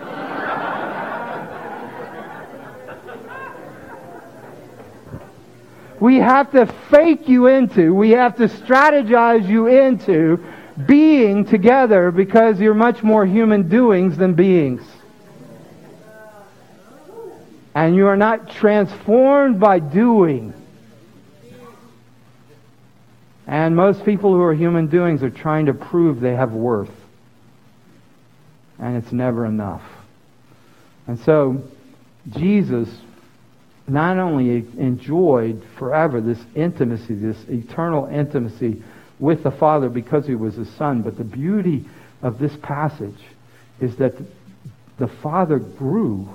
[6.01, 10.43] we have to fake you into, we have to strategize you into
[10.87, 14.83] being together because you're much more human doings than beings.
[17.75, 20.55] And you are not transformed by doing.
[23.47, 26.91] And most people who are human doings are trying to prove they have worth.
[28.79, 29.83] And it's never enough.
[31.07, 31.63] And so,
[32.29, 32.89] Jesus
[33.89, 38.83] not only enjoyed forever this intimacy, this eternal intimacy
[39.21, 41.85] with the Father because he was his son, but the beauty
[42.23, 43.23] of this passage
[43.81, 44.15] is that
[44.99, 46.29] the Father grew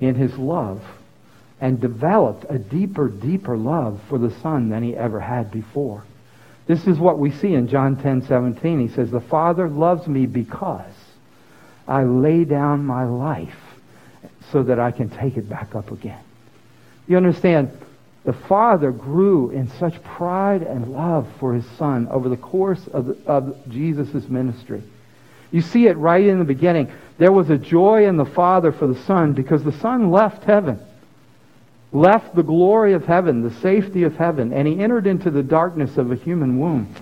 [0.00, 0.82] in his love
[1.60, 6.04] and developed a deeper, deeper love for the Son than he ever had before.
[6.66, 8.88] This is what we see in John 10 17.
[8.88, 10.92] He says, The Father loves me because
[11.86, 13.56] I lay down my life
[14.50, 16.22] so that I can take it back up again.
[17.06, 17.70] You understand,
[18.24, 23.16] the Father grew in such pride and love for his Son over the course of,
[23.26, 24.82] of Jesus' ministry.
[25.50, 26.90] You see it right in the beginning.
[27.18, 30.80] There was a joy in the Father for the Son because the Son left heaven
[31.92, 35.98] left the glory of heaven, the safety of heaven, and he entered into the darkness
[35.98, 36.92] of a human womb.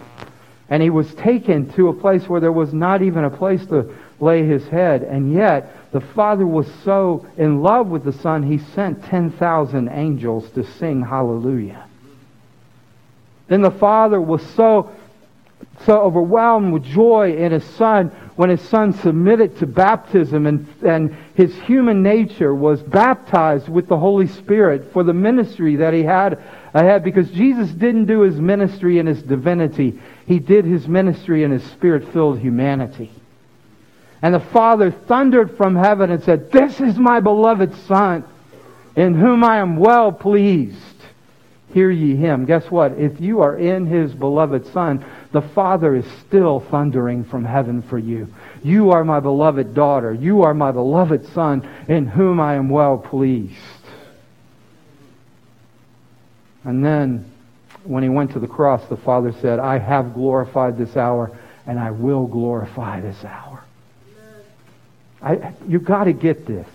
[0.68, 3.94] And he was taken to a place where there was not even a place to
[4.20, 5.02] lay his head.
[5.02, 10.50] And yet, the Father was so in love with the Son, he sent 10,000 angels
[10.52, 11.86] to sing hallelujah.
[13.48, 14.92] Then the Father was so,
[15.84, 21.14] so overwhelmed with joy in his Son when his son submitted to baptism and, and
[21.34, 26.34] his human nature was baptized with the Holy Spirit for the ministry that he had
[26.34, 26.38] uh,
[26.72, 30.00] ahead because Jesus didn't do his ministry in his divinity.
[30.26, 33.10] He did his ministry in his spirit-filled humanity.
[34.22, 38.24] And the Father thundered from heaven and said, This is my beloved Son,
[38.96, 40.76] in whom I am well pleased.
[41.72, 42.46] Hear ye him.
[42.46, 42.92] Guess what?
[42.98, 47.98] If you are in his beloved Son, the Father is still thundering from heaven for
[47.98, 48.28] you.
[48.62, 50.12] You are my beloved daughter.
[50.12, 53.54] You are my beloved Son, in whom I am well pleased.
[56.64, 57.30] And then,
[57.84, 61.78] when he went to the cross, the Father said, I have glorified this hour, and
[61.78, 63.49] I will glorify this hour.
[65.22, 66.66] I, you've got to get this.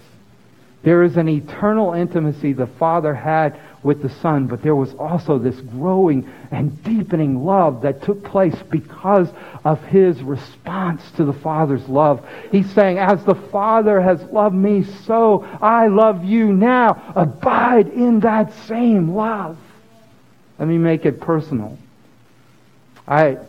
[0.84, 5.40] There is an eternal intimacy the Father had with the Son, but there was also
[5.40, 9.30] this growing and deepening love that took place because
[9.64, 12.24] of his response to the Father's love.
[12.52, 17.14] He's saying, As the Father has loved me, so I love you now.
[17.16, 19.58] Abide in that same love.
[20.60, 21.80] Let me make it personal.
[23.08, 23.40] I,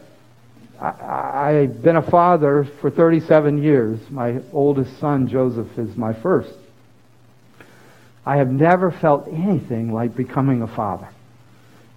[0.80, 3.98] I, I've been a father for 37 years.
[4.10, 6.52] My oldest son, Joseph, is my first.
[8.24, 11.08] I have never felt anything like becoming a father.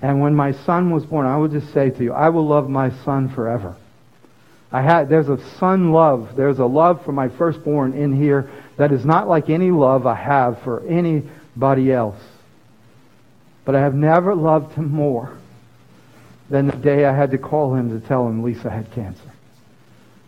[0.01, 2.69] And when my son was born, I would just say to you, I will love
[2.69, 3.75] my son forever.
[4.71, 6.35] I had, there's a son love.
[6.35, 10.15] There's a love for my firstborn in here that is not like any love I
[10.15, 12.21] have for anybody else.
[13.65, 15.37] But I have never loved him more
[16.49, 19.31] than the day I had to call him to tell him Lisa had cancer.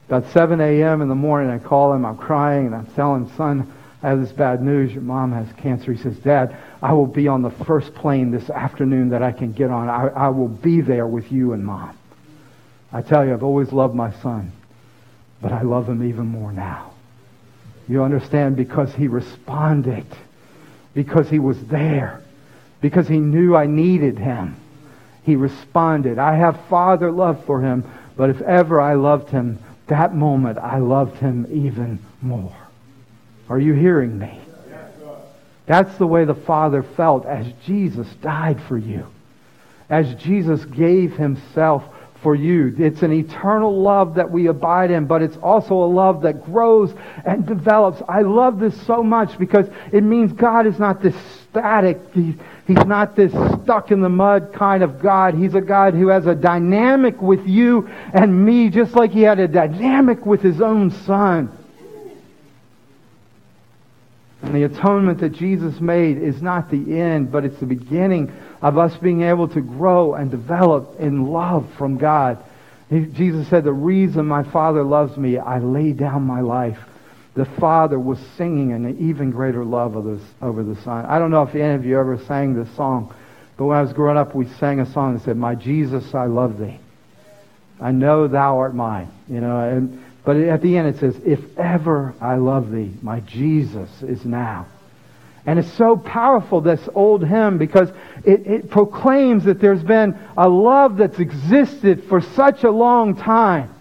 [0.07, 1.01] About 7 a.m.
[1.01, 2.05] in the morning, I call him.
[2.05, 4.91] I'm crying, and I'm telling him, son, I have this bad news.
[4.91, 5.93] Your mom has cancer.
[5.93, 9.51] He says, Dad, I will be on the first plane this afternoon that I can
[9.53, 9.87] get on.
[9.87, 11.97] I, I will be there with you and mom.
[12.91, 14.51] I tell you, I've always loved my son,
[15.41, 16.91] but I love him even more now.
[17.87, 18.57] You understand?
[18.57, 20.05] Because he responded,
[20.93, 22.21] because he was there,
[22.81, 24.60] because he knew I needed him.
[25.23, 26.17] He responded.
[26.17, 27.83] I have father love for him,
[28.17, 32.55] but if ever I loved him, that moment I loved him even more.
[33.49, 34.39] Are you hearing me?
[35.65, 39.05] That's the way the Father felt as Jesus died for you.
[39.89, 41.83] As Jesus gave himself
[42.21, 42.75] for you.
[42.77, 46.93] It's an eternal love that we abide in, but it's also a love that grows
[47.25, 48.01] and develops.
[48.07, 51.15] I love this so much because it means God is not this
[51.49, 51.99] static,
[52.75, 53.31] he's, not this
[53.63, 55.33] stuck in the mud kind of God.
[55.33, 59.39] He's a God who has a dynamic with you and me, just like he had
[59.39, 61.57] a dynamic with his own son.
[64.41, 68.77] And the atonement that Jesus made is not the end, but it's the beginning of
[68.77, 72.43] us being able to grow and develop in love from God.
[72.89, 76.79] Jesus said, The reason my Father loves me, I lay down my life.
[77.33, 79.95] The Father was singing an even greater love
[80.41, 81.05] over the Son.
[81.05, 83.13] I don't know if any of you ever sang this song,
[83.55, 86.25] but when I was growing up, we sang a song that said, My Jesus, I
[86.25, 86.79] love thee.
[87.79, 89.09] I know thou art mine.
[89.29, 93.21] You know, and but at the end it says, If ever I love thee, my
[93.21, 94.67] Jesus is now.
[95.45, 97.89] And it's so powerful, this old hymn, because
[98.23, 103.73] it, it proclaims that there's been a love that's existed for such a long time.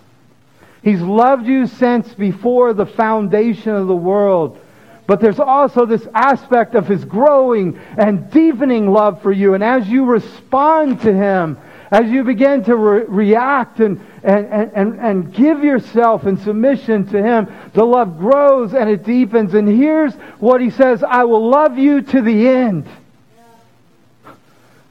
[0.82, 4.58] He's loved you since before the foundation of the world.
[5.06, 9.54] But there's also this aspect of His growing and deepening love for you.
[9.54, 11.58] And as you respond to Him,
[11.90, 17.22] as you begin to re- react and, and, and, and give yourself in submission to
[17.22, 19.54] Him, the love grows and it deepens.
[19.54, 22.88] And here's what He says I will love you to the end.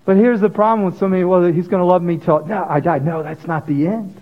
[0.06, 2.66] But here's the problem with so many, well, He's going to love me till no,
[2.70, 3.00] I die.
[3.00, 4.20] No, that's not the end.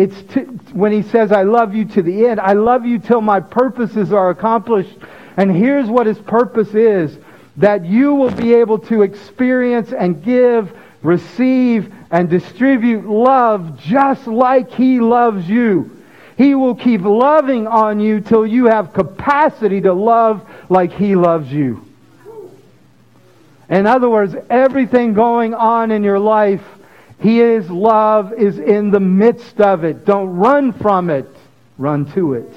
[0.00, 0.40] It's to,
[0.72, 4.12] when He says, I love you to the end, I love you till my purposes
[4.12, 4.96] are accomplished.
[5.36, 7.18] And here's what His purpose is
[7.56, 10.72] that you will be able to experience and give
[11.02, 15.96] receive, and distribute love just like He loves you.
[16.36, 21.52] He will keep loving on you till you have capacity to love like He loves
[21.52, 21.86] you.
[23.68, 26.64] In other words, everything going on in your life,
[27.20, 30.06] His love is in the midst of it.
[30.06, 31.28] Don't run from it,
[31.76, 32.50] run to it.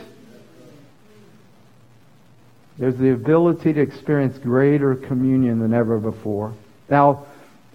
[2.78, 6.54] There's the ability to experience greater communion than ever before.
[6.90, 7.26] Now,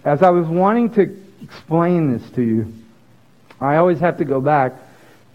[0.03, 2.73] as I was wanting to explain this to you,
[3.61, 4.73] I always have to go back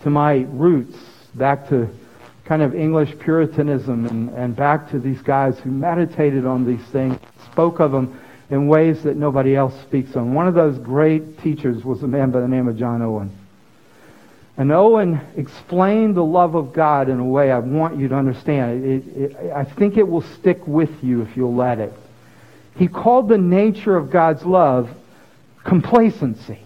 [0.03, 0.97] to my roots,
[1.35, 1.89] back to
[2.45, 7.19] kind of English Puritanism and, and back to these guys who meditated on these things,
[7.53, 8.21] spoke of them
[8.51, 10.35] in ways that nobody else speaks on.
[10.35, 13.31] One of those great teachers was a man by the name of John Owen.
[14.57, 18.85] And Owen explained the love of God in a way I want you to understand.
[18.85, 21.93] It, it, I think it will stick with you if you'll let it.
[22.77, 24.91] He called the nature of God's love
[25.65, 26.61] complacency.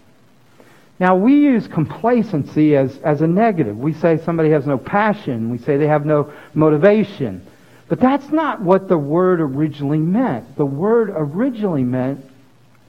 [1.01, 3.79] Now, we use complacency as, as a negative.
[3.79, 5.51] We say somebody has no passion.
[5.51, 7.47] We say they have no motivation.
[7.89, 10.57] But that's not what the word originally meant.
[10.57, 12.24] The word originally meant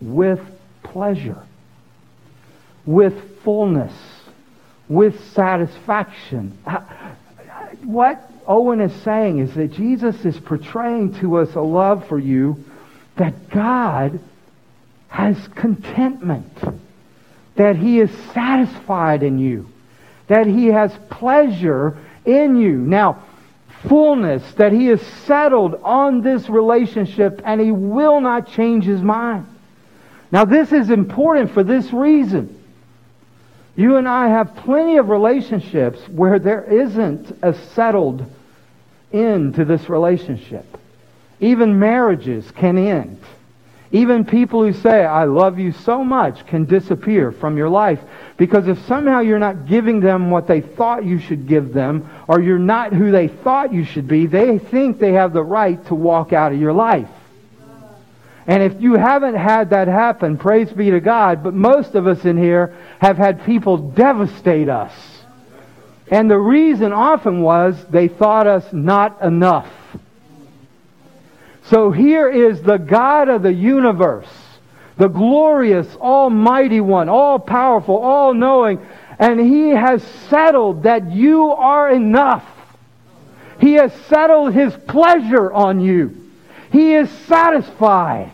[0.01, 0.41] with
[0.83, 1.41] pleasure,
[2.85, 3.93] with fullness,
[4.87, 6.57] with satisfaction.
[7.83, 12.65] What Owen is saying is that Jesus is portraying to us a love for you
[13.15, 14.19] that God
[15.09, 16.51] has contentment,
[17.55, 19.69] that He is satisfied in you,
[20.27, 22.77] that He has pleasure in you.
[22.77, 23.23] Now,
[23.87, 29.45] fullness, that he is settled on this relationship and he will not change his mind.
[30.31, 32.55] Now, this is important for this reason.
[33.75, 38.25] You and I have plenty of relationships where there isn't a settled
[39.13, 40.65] end to this relationship.
[41.39, 43.21] Even marriages can end.
[43.91, 47.99] Even people who say, I love you so much, can disappear from your life.
[48.37, 52.39] Because if somehow you're not giving them what they thought you should give them, or
[52.39, 55.95] you're not who they thought you should be, they think they have the right to
[55.95, 57.09] walk out of your life.
[58.45, 62.25] And if you haven't had that happen, praise be to God, but most of us
[62.25, 64.93] in here have had people devastate us.
[66.11, 69.71] And the reason often was they thought us not enough.
[71.63, 74.29] So here is the God of the universe,
[74.97, 78.85] the glorious, almighty one, all powerful, all knowing,
[79.19, 82.45] and he has settled that you are enough.
[83.59, 86.31] He has settled his pleasure on you.
[86.71, 88.31] He is satisfied.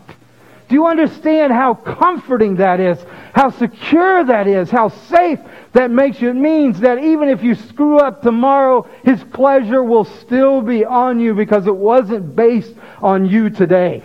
[0.68, 2.98] Do you understand how comforting that is?
[3.32, 4.68] How secure that is?
[4.68, 5.38] How safe
[5.72, 6.30] that makes you?
[6.30, 11.20] It means that even if you screw up tomorrow, His pleasure will still be on
[11.20, 14.02] you because it wasn't based on you today.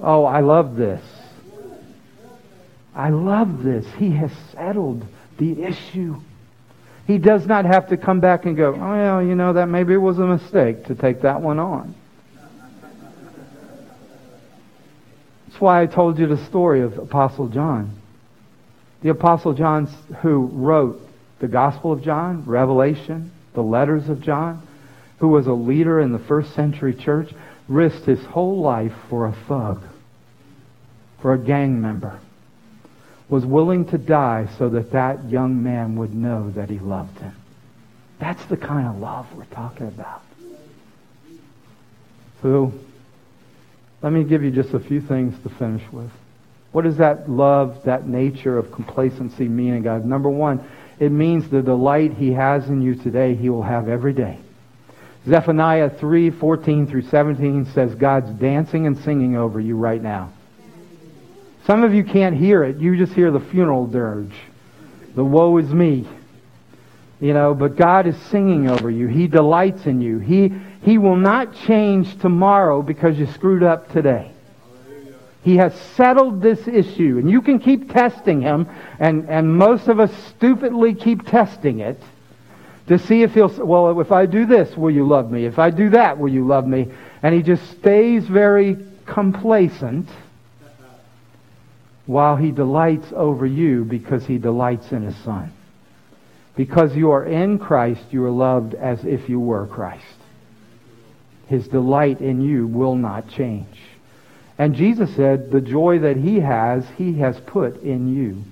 [0.00, 1.02] Oh, I love this.
[2.94, 3.86] I love this.
[3.98, 5.06] He has settled
[5.38, 6.16] the issue.
[7.06, 9.94] He does not have to come back and go, oh, well, you know, that maybe
[9.94, 11.94] it was a mistake to take that one on.
[15.58, 18.00] That's why I told you the story of Apostle John.
[19.02, 19.86] The Apostle John
[20.22, 21.00] who wrote
[21.40, 24.64] the Gospel of John, Revelation, the letters of John,
[25.18, 27.32] who was a leader in the first century church,
[27.66, 29.82] risked his whole life for a thug,
[31.20, 32.20] for a gang member,
[33.28, 37.34] was willing to die so that that young man would know that he loved him.
[38.20, 40.22] That's the kind of love we're talking about.
[42.42, 42.72] So
[44.02, 46.10] let me give you just a few things to finish with.
[46.72, 50.04] What does that love, that nature of complacency mean in God?
[50.04, 50.64] Number one,
[51.00, 54.38] it means the delight he has in you today, he will have every day.
[55.26, 60.32] Zephaniah 3, 14 through 17 says God's dancing and singing over you right now.
[61.66, 62.78] Some of you can't hear it.
[62.78, 64.34] You just hear the funeral dirge.
[65.14, 66.08] The woe is me.
[67.20, 69.08] You know, but God is singing over you.
[69.08, 70.18] He delights in you.
[70.18, 70.52] He,
[70.82, 74.30] he will not change tomorrow because you screwed up today.
[75.42, 77.18] He has settled this issue.
[77.18, 78.68] And you can keep testing him,
[79.00, 82.00] and, and most of us stupidly keep testing it
[82.86, 85.44] to see if he'll, well, if I do this, will you love me?
[85.44, 86.88] If I do that, will you love me?
[87.22, 90.08] And he just stays very complacent
[92.06, 95.52] while he delights over you because he delights in his son.
[96.58, 100.04] Because you are in Christ, you are loved as if you were Christ.
[101.46, 103.78] His delight in you will not change.
[104.58, 108.42] And Jesus said, the joy that he has, he has put in you.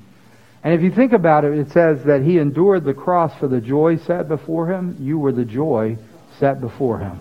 [0.63, 3.61] And if you think about it, it says that he endured the cross for the
[3.61, 4.97] joy set before him.
[5.01, 5.99] You were the joy
[6.39, 7.19] set before him.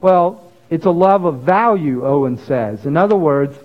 [0.00, 2.84] Well, it's a love of value, Owen says.
[2.84, 3.56] In other words,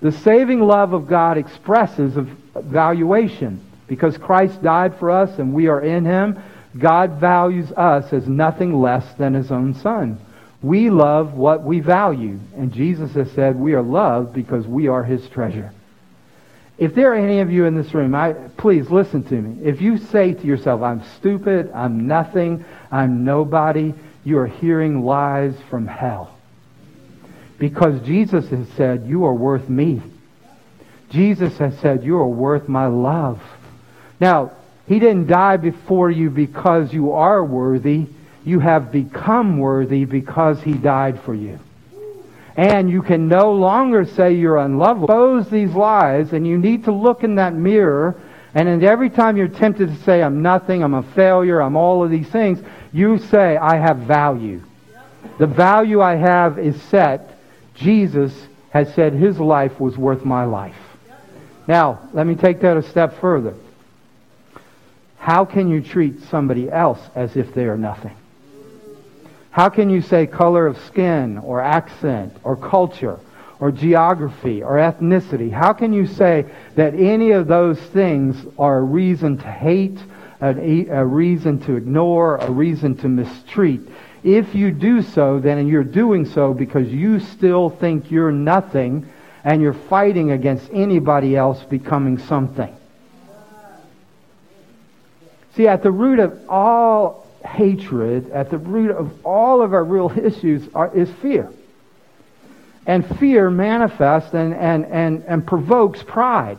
[0.00, 2.22] the saving love of God expresses a
[2.62, 3.64] valuation.
[3.88, 6.38] Because Christ died for us and we are in him,
[6.78, 10.20] God values us as nothing less than his own son.
[10.62, 12.38] We love what we value.
[12.56, 15.72] And Jesus has said we are loved because we are his treasure.
[16.76, 19.66] If there are any of you in this room, I, please listen to me.
[19.66, 25.54] If you say to yourself, I'm stupid, I'm nothing, I'm nobody, you are hearing lies
[25.70, 26.36] from hell.
[27.58, 30.00] Because Jesus has said, you are worth me.
[31.10, 33.42] Jesus has said, you are worth my love.
[34.20, 34.52] Now,
[34.86, 38.06] he didn't die before you because you are worthy.
[38.44, 41.58] You have become worthy because he died for you.
[42.56, 45.04] And you can no longer say you're unlovable.
[45.04, 48.16] Expose these lies, and you need to look in that mirror.
[48.54, 52.10] And every time you're tempted to say, I'm nothing, I'm a failure, I'm all of
[52.10, 52.58] these things,
[52.92, 54.62] you say, I have value.
[55.38, 57.38] The value I have is set.
[57.74, 58.34] Jesus
[58.70, 60.74] has said his life was worth my life.
[61.68, 63.54] Now, let me take that a step further.
[65.28, 68.16] How can you treat somebody else as if they are nothing?
[69.50, 73.20] How can you say color of skin or accent or culture
[73.60, 75.52] or geography or ethnicity?
[75.52, 79.98] How can you say that any of those things are a reason to hate,
[80.40, 83.82] a, reason to ignore, a reason to mistreat?
[84.24, 89.06] If you do so, then you're doing so because you still think you're nothing
[89.44, 92.74] and you're fighting against anybody else becoming something.
[95.58, 100.12] See, at the root of all hatred, at the root of all of our real
[100.16, 101.52] issues are, is fear.
[102.86, 106.58] And fear manifests and, and, and, and provokes pride.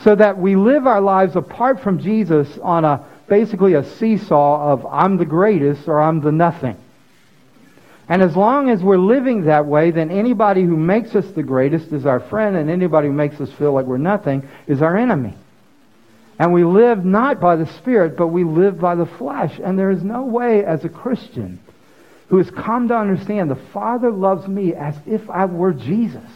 [0.00, 4.84] So that we live our lives apart from Jesus on a basically a seesaw of
[4.84, 6.76] I'm the greatest or I'm the nothing.
[8.08, 11.92] And as long as we're living that way, then anybody who makes us the greatest
[11.92, 15.34] is our friend, and anybody who makes us feel like we're nothing is our enemy.
[16.38, 19.60] And we live not by the Spirit, but we live by the flesh.
[19.62, 21.60] And there is no way as a Christian
[22.28, 26.30] who has come to understand the Father loves me as if I were Jesus.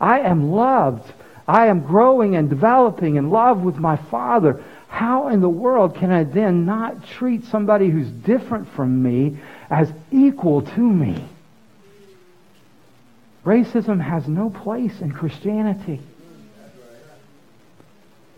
[0.00, 1.10] I am loved.
[1.46, 4.62] I am growing and developing in love with my Father.
[4.88, 9.38] How in the world can I then not treat somebody who's different from me
[9.70, 11.24] as equal to me?
[13.44, 16.00] Racism has no place in Christianity.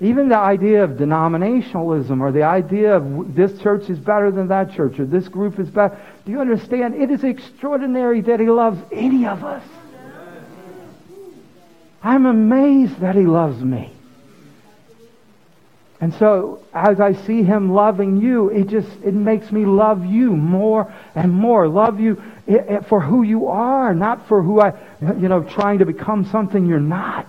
[0.00, 4.72] Even the idea of denominationalism or the idea of this church is better than that
[4.72, 5.98] church or this group is better.
[6.26, 6.94] Do you understand?
[6.94, 9.64] It is extraordinary that He loves any of us.
[12.02, 13.92] I'm amazed that He loves me.
[16.00, 20.36] And so as I see him loving you, it just it makes me love you
[20.36, 21.66] more and more.
[21.68, 25.78] Love you eh, eh, for who you are, not for who I you know trying
[25.78, 27.26] to become something you're not.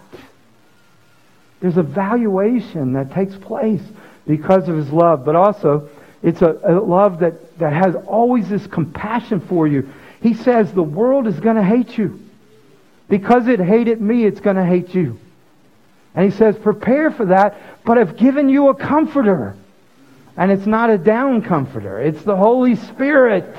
[1.59, 3.81] There's a valuation that takes place
[4.27, 5.89] because of his love, but also
[6.21, 9.91] it's a, a love that, that has always this compassion for you.
[10.21, 12.19] He says the world is going to hate you.
[13.09, 15.19] Because it hated me, it's going to hate you.
[16.13, 19.55] And he says, prepare for that, but I've given you a comforter.
[20.35, 21.99] And it's not a down comforter.
[21.99, 23.55] It's the Holy Spirit.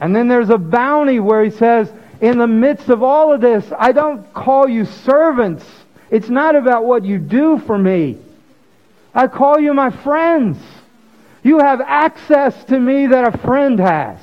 [0.00, 1.90] And then there's a bounty where he says,
[2.20, 5.64] in the midst of all of this, I don't call you servants.
[6.10, 8.18] It's not about what you do for me.
[9.14, 10.58] I call you my friends.
[11.42, 14.18] You have access to me that a friend has.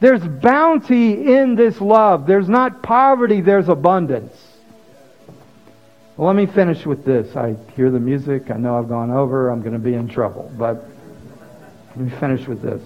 [0.00, 2.26] There's bounty in this love.
[2.26, 4.32] There's not poverty, there's abundance.
[6.16, 7.34] Well, let me finish with this.
[7.36, 8.50] I hear the music.
[8.50, 9.48] I know I've gone over.
[9.48, 10.52] I'm going to be in trouble.
[10.58, 10.86] But
[11.88, 12.82] let me finish with this.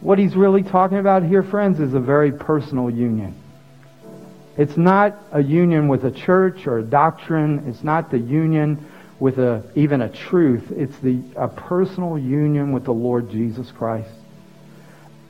[0.00, 3.34] What he's really talking about here, friends, is a very personal union.
[4.56, 7.64] It's not a union with a church or a doctrine.
[7.68, 8.86] It's not the union
[9.18, 10.70] with a, even a truth.
[10.70, 14.10] It's the, a personal union with the Lord Jesus Christ.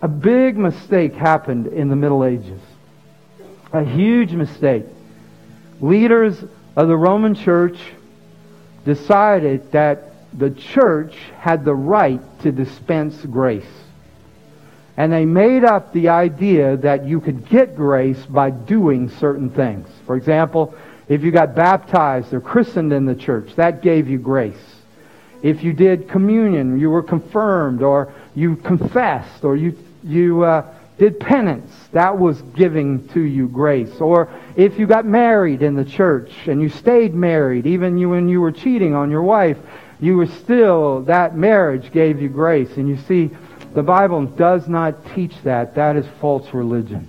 [0.02, 2.60] A big mistake happened in the Middle Ages.
[3.72, 4.84] A huge mistake.
[5.80, 6.42] Leaders
[6.76, 7.78] of the Roman church
[8.84, 13.64] decided that the church had the right to dispense grace.
[14.98, 19.88] And they made up the idea that you could get grace by doing certain things.
[20.06, 20.74] For example,
[21.08, 24.56] if you got baptized or christened in the church, that gave you grace.
[25.40, 30.66] If you did communion, you were confirmed, or you confessed, or you, you uh,
[30.98, 34.00] did penance, that was giving to you grace.
[34.00, 38.28] Or if you got married in the church and you stayed married, even you, when
[38.28, 39.58] you were cheating on your wife,
[40.00, 42.76] you were still, that marriage gave you grace.
[42.76, 43.30] And you see,
[43.74, 45.74] the Bible does not teach that.
[45.74, 47.08] That is false religion.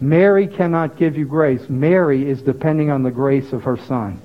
[0.00, 1.68] Mary cannot give you grace.
[1.68, 4.20] Mary is depending on the grace of her son.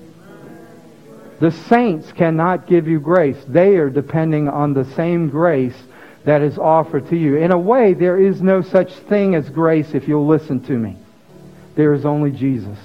[1.39, 3.37] The saints cannot give you grace.
[3.47, 5.75] They are depending on the same grace
[6.23, 7.37] that is offered to you.
[7.37, 10.97] In a way, there is no such thing as grace if you'll listen to me.
[11.75, 12.79] There is only Jesus.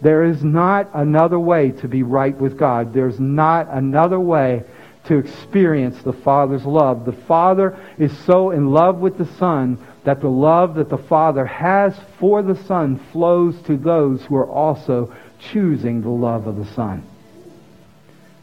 [0.00, 2.94] There is not another way to be right with God.
[2.94, 4.62] There's not another way
[5.08, 7.04] to experience the Father's love.
[7.04, 11.44] The Father is so in love with the Son that the love that the Father
[11.44, 16.74] has for the Son flows to those who are also choosing the love of the
[16.74, 17.02] Son.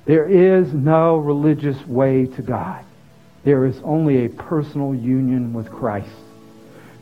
[0.06, 2.84] There is no religious way to God.
[3.44, 6.10] There is only a personal union with Christ.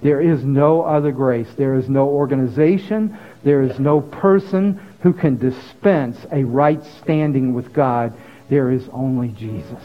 [0.02, 1.48] There is no other grace.
[1.56, 3.18] There is no organization.
[3.44, 8.14] There is no person who can dispense a right standing with God
[8.50, 9.84] there is only Jesus.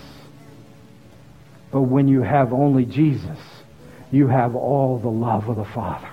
[1.70, 3.38] But when you have only Jesus,
[4.10, 6.08] you have all the love of the Father.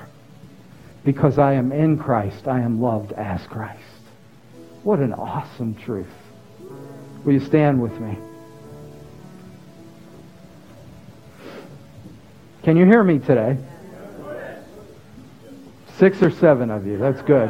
[1.03, 3.79] Because I am in Christ, I am loved as Christ.
[4.83, 6.07] What an awesome truth.
[7.23, 8.17] Will you stand with me?
[12.63, 13.57] Can you hear me today?
[15.97, 16.97] Six or seven of you.
[16.97, 17.47] That's good.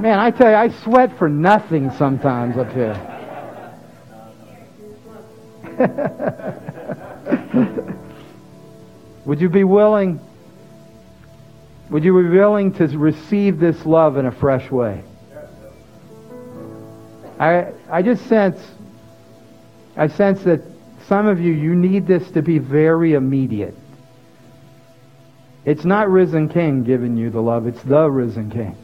[0.00, 3.11] Man, I tell you, I sweat for nothing sometimes up here.
[9.24, 10.20] would you be willing?
[11.90, 15.02] Would you be willing to receive this love in a fresh way?
[17.38, 18.60] I, I just sense,
[19.96, 20.62] I sense that
[21.06, 23.74] some of you, you need this to be very immediate.
[25.64, 28.76] It's not risen king giving you the love, it's the risen king.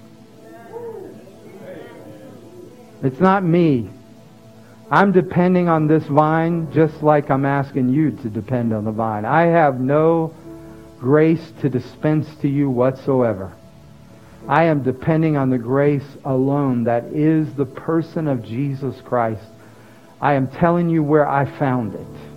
[3.03, 3.91] It's not me.
[4.91, 9.27] I'm depending on this vine just like I'm asking you to depend on the vine.
[9.27, 10.35] I have no
[10.99, 13.53] grace to dispense to you whatsoever.
[14.49, 19.45] I am depending on the grace alone that is the person of Jesus Christ.
[20.23, 22.31] I am telling you where I found it.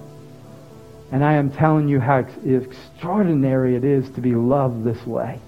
[1.14, 5.40] And I am telling you how extraordinary it is to be loved this way.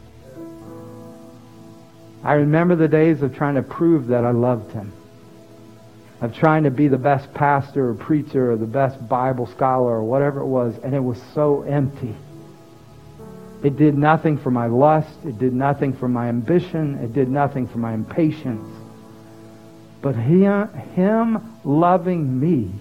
[2.24, 4.94] I remember the days of trying to prove that I loved him
[6.24, 10.04] of trying to be the best pastor or preacher or the best Bible scholar or
[10.04, 12.16] whatever it was, and it was so empty.
[13.62, 15.14] It did nothing for my lust.
[15.26, 16.96] It did nothing for my ambition.
[16.96, 18.66] It did nothing for my impatience.
[20.02, 22.72] But him, him loving me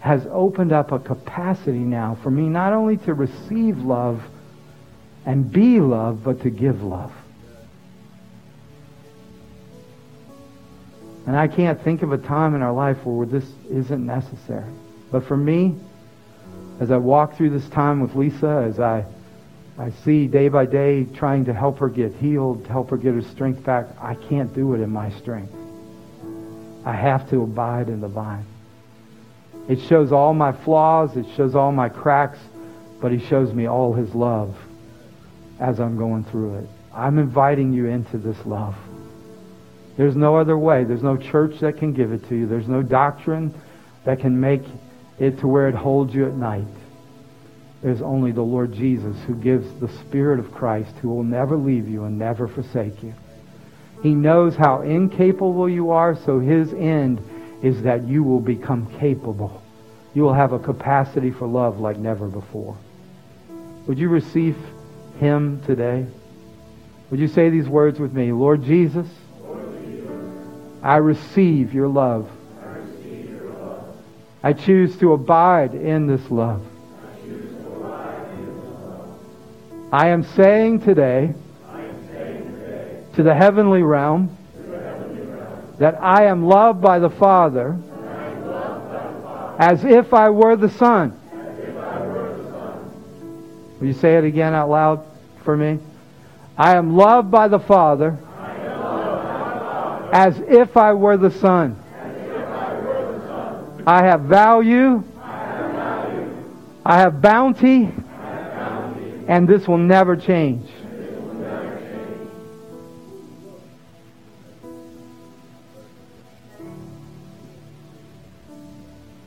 [0.00, 4.22] has opened up a capacity now for me not only to receive love
[5.24, 7.12] and be loved, but to give love.
[11.26, 14.70] And I can't think of a time in our life where this isn't necessary.
[15.10, 15.76] But for me,
[16.80, 19.04] as I walk through this time with Lisa, as I,
[19.78, 23.22] I see day by day trying to help her get healed, help her get her
[23.22, 25.54] strength back, I can't do it in my strength.
[26.84, 28.46] I have to abide in the vine.
[29.68, 32.38] It shows all my flaws, it shows all my cracks,
[33.00, 34.56] but he shows me all his love
[35.60, 36.68] as I'm going through it.
[36.92, 38.74] I'm inviting you into this love.
[39.96, 40.84] There's no other way.
[40.84, 42.46] There's no church that can give it to you.
[42.46, 43.54] There's no doctrine
[44.04, 44.62] that can make
[45.18, 46.66] it to where it holds you at night.
[47.82, 51.88] There's only the Lord Jesus who gives the Spirit of Christ who will never leave
[51.88, 53.14] you and never forsake you.
[54.02, 57.20] He knows how incapable you are, so his end
[57.62, 59.62] is that you will become capable.
[60.14, 62.76] You will have a capacity for love like never before.
[63.86, 64.56] Would you receive
[65.18, 66.06] him today?
[67.10, 68.32] Would you say these words with me?
[68.32, 69.06] Lord Jesus,
[70.82, 72.28] I receive your love.
[74.42, 76.66] I choose to abide in this love.
[79.92, 81.34] I am saying today
[83.14, 84.36] to the heavenly realm
[85.78, 87.78] that I am loved by the Father
[89.58, 91.16] as if I were the Son.
[93.78, 95.04] Will you say it again out loud
[95.44, 95.78] for me?
[96.56, 98.18] I am loved by the Father
[100.12, 101.82] as if I were the Son.
[103.86, 105.02] I have value.
[106.84, 107.90] I have bounty.
[109.26, 110.68] And this will never change.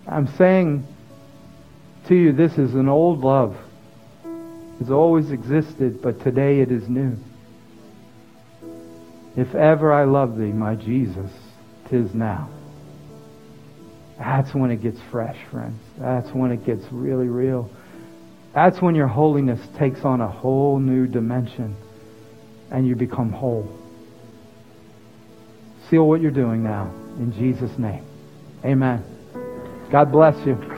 [0.07, 0.87] I'm saying
[2.07, 3.57] to you, this is an old love.
[4.79, 7.17] It's always existed, but today it is new.
[9.37, 11.31] If ever I love thee, my Jesus,
[11.89, 12.49] tis now.
[14.17, 15.81] That's when it gets fresh, friends.
[15.97, 17.69] That's when it gets really real.
[18.53, 21.75] That's when your holiness takes on a whole new dimension
[22.71, 23.69] and you become whole.
[25.89, 28.05] Seal what you're doing now in Jesus' name.
[28.63, 29.03] Amen.
[29.91, 30.74] God bless you.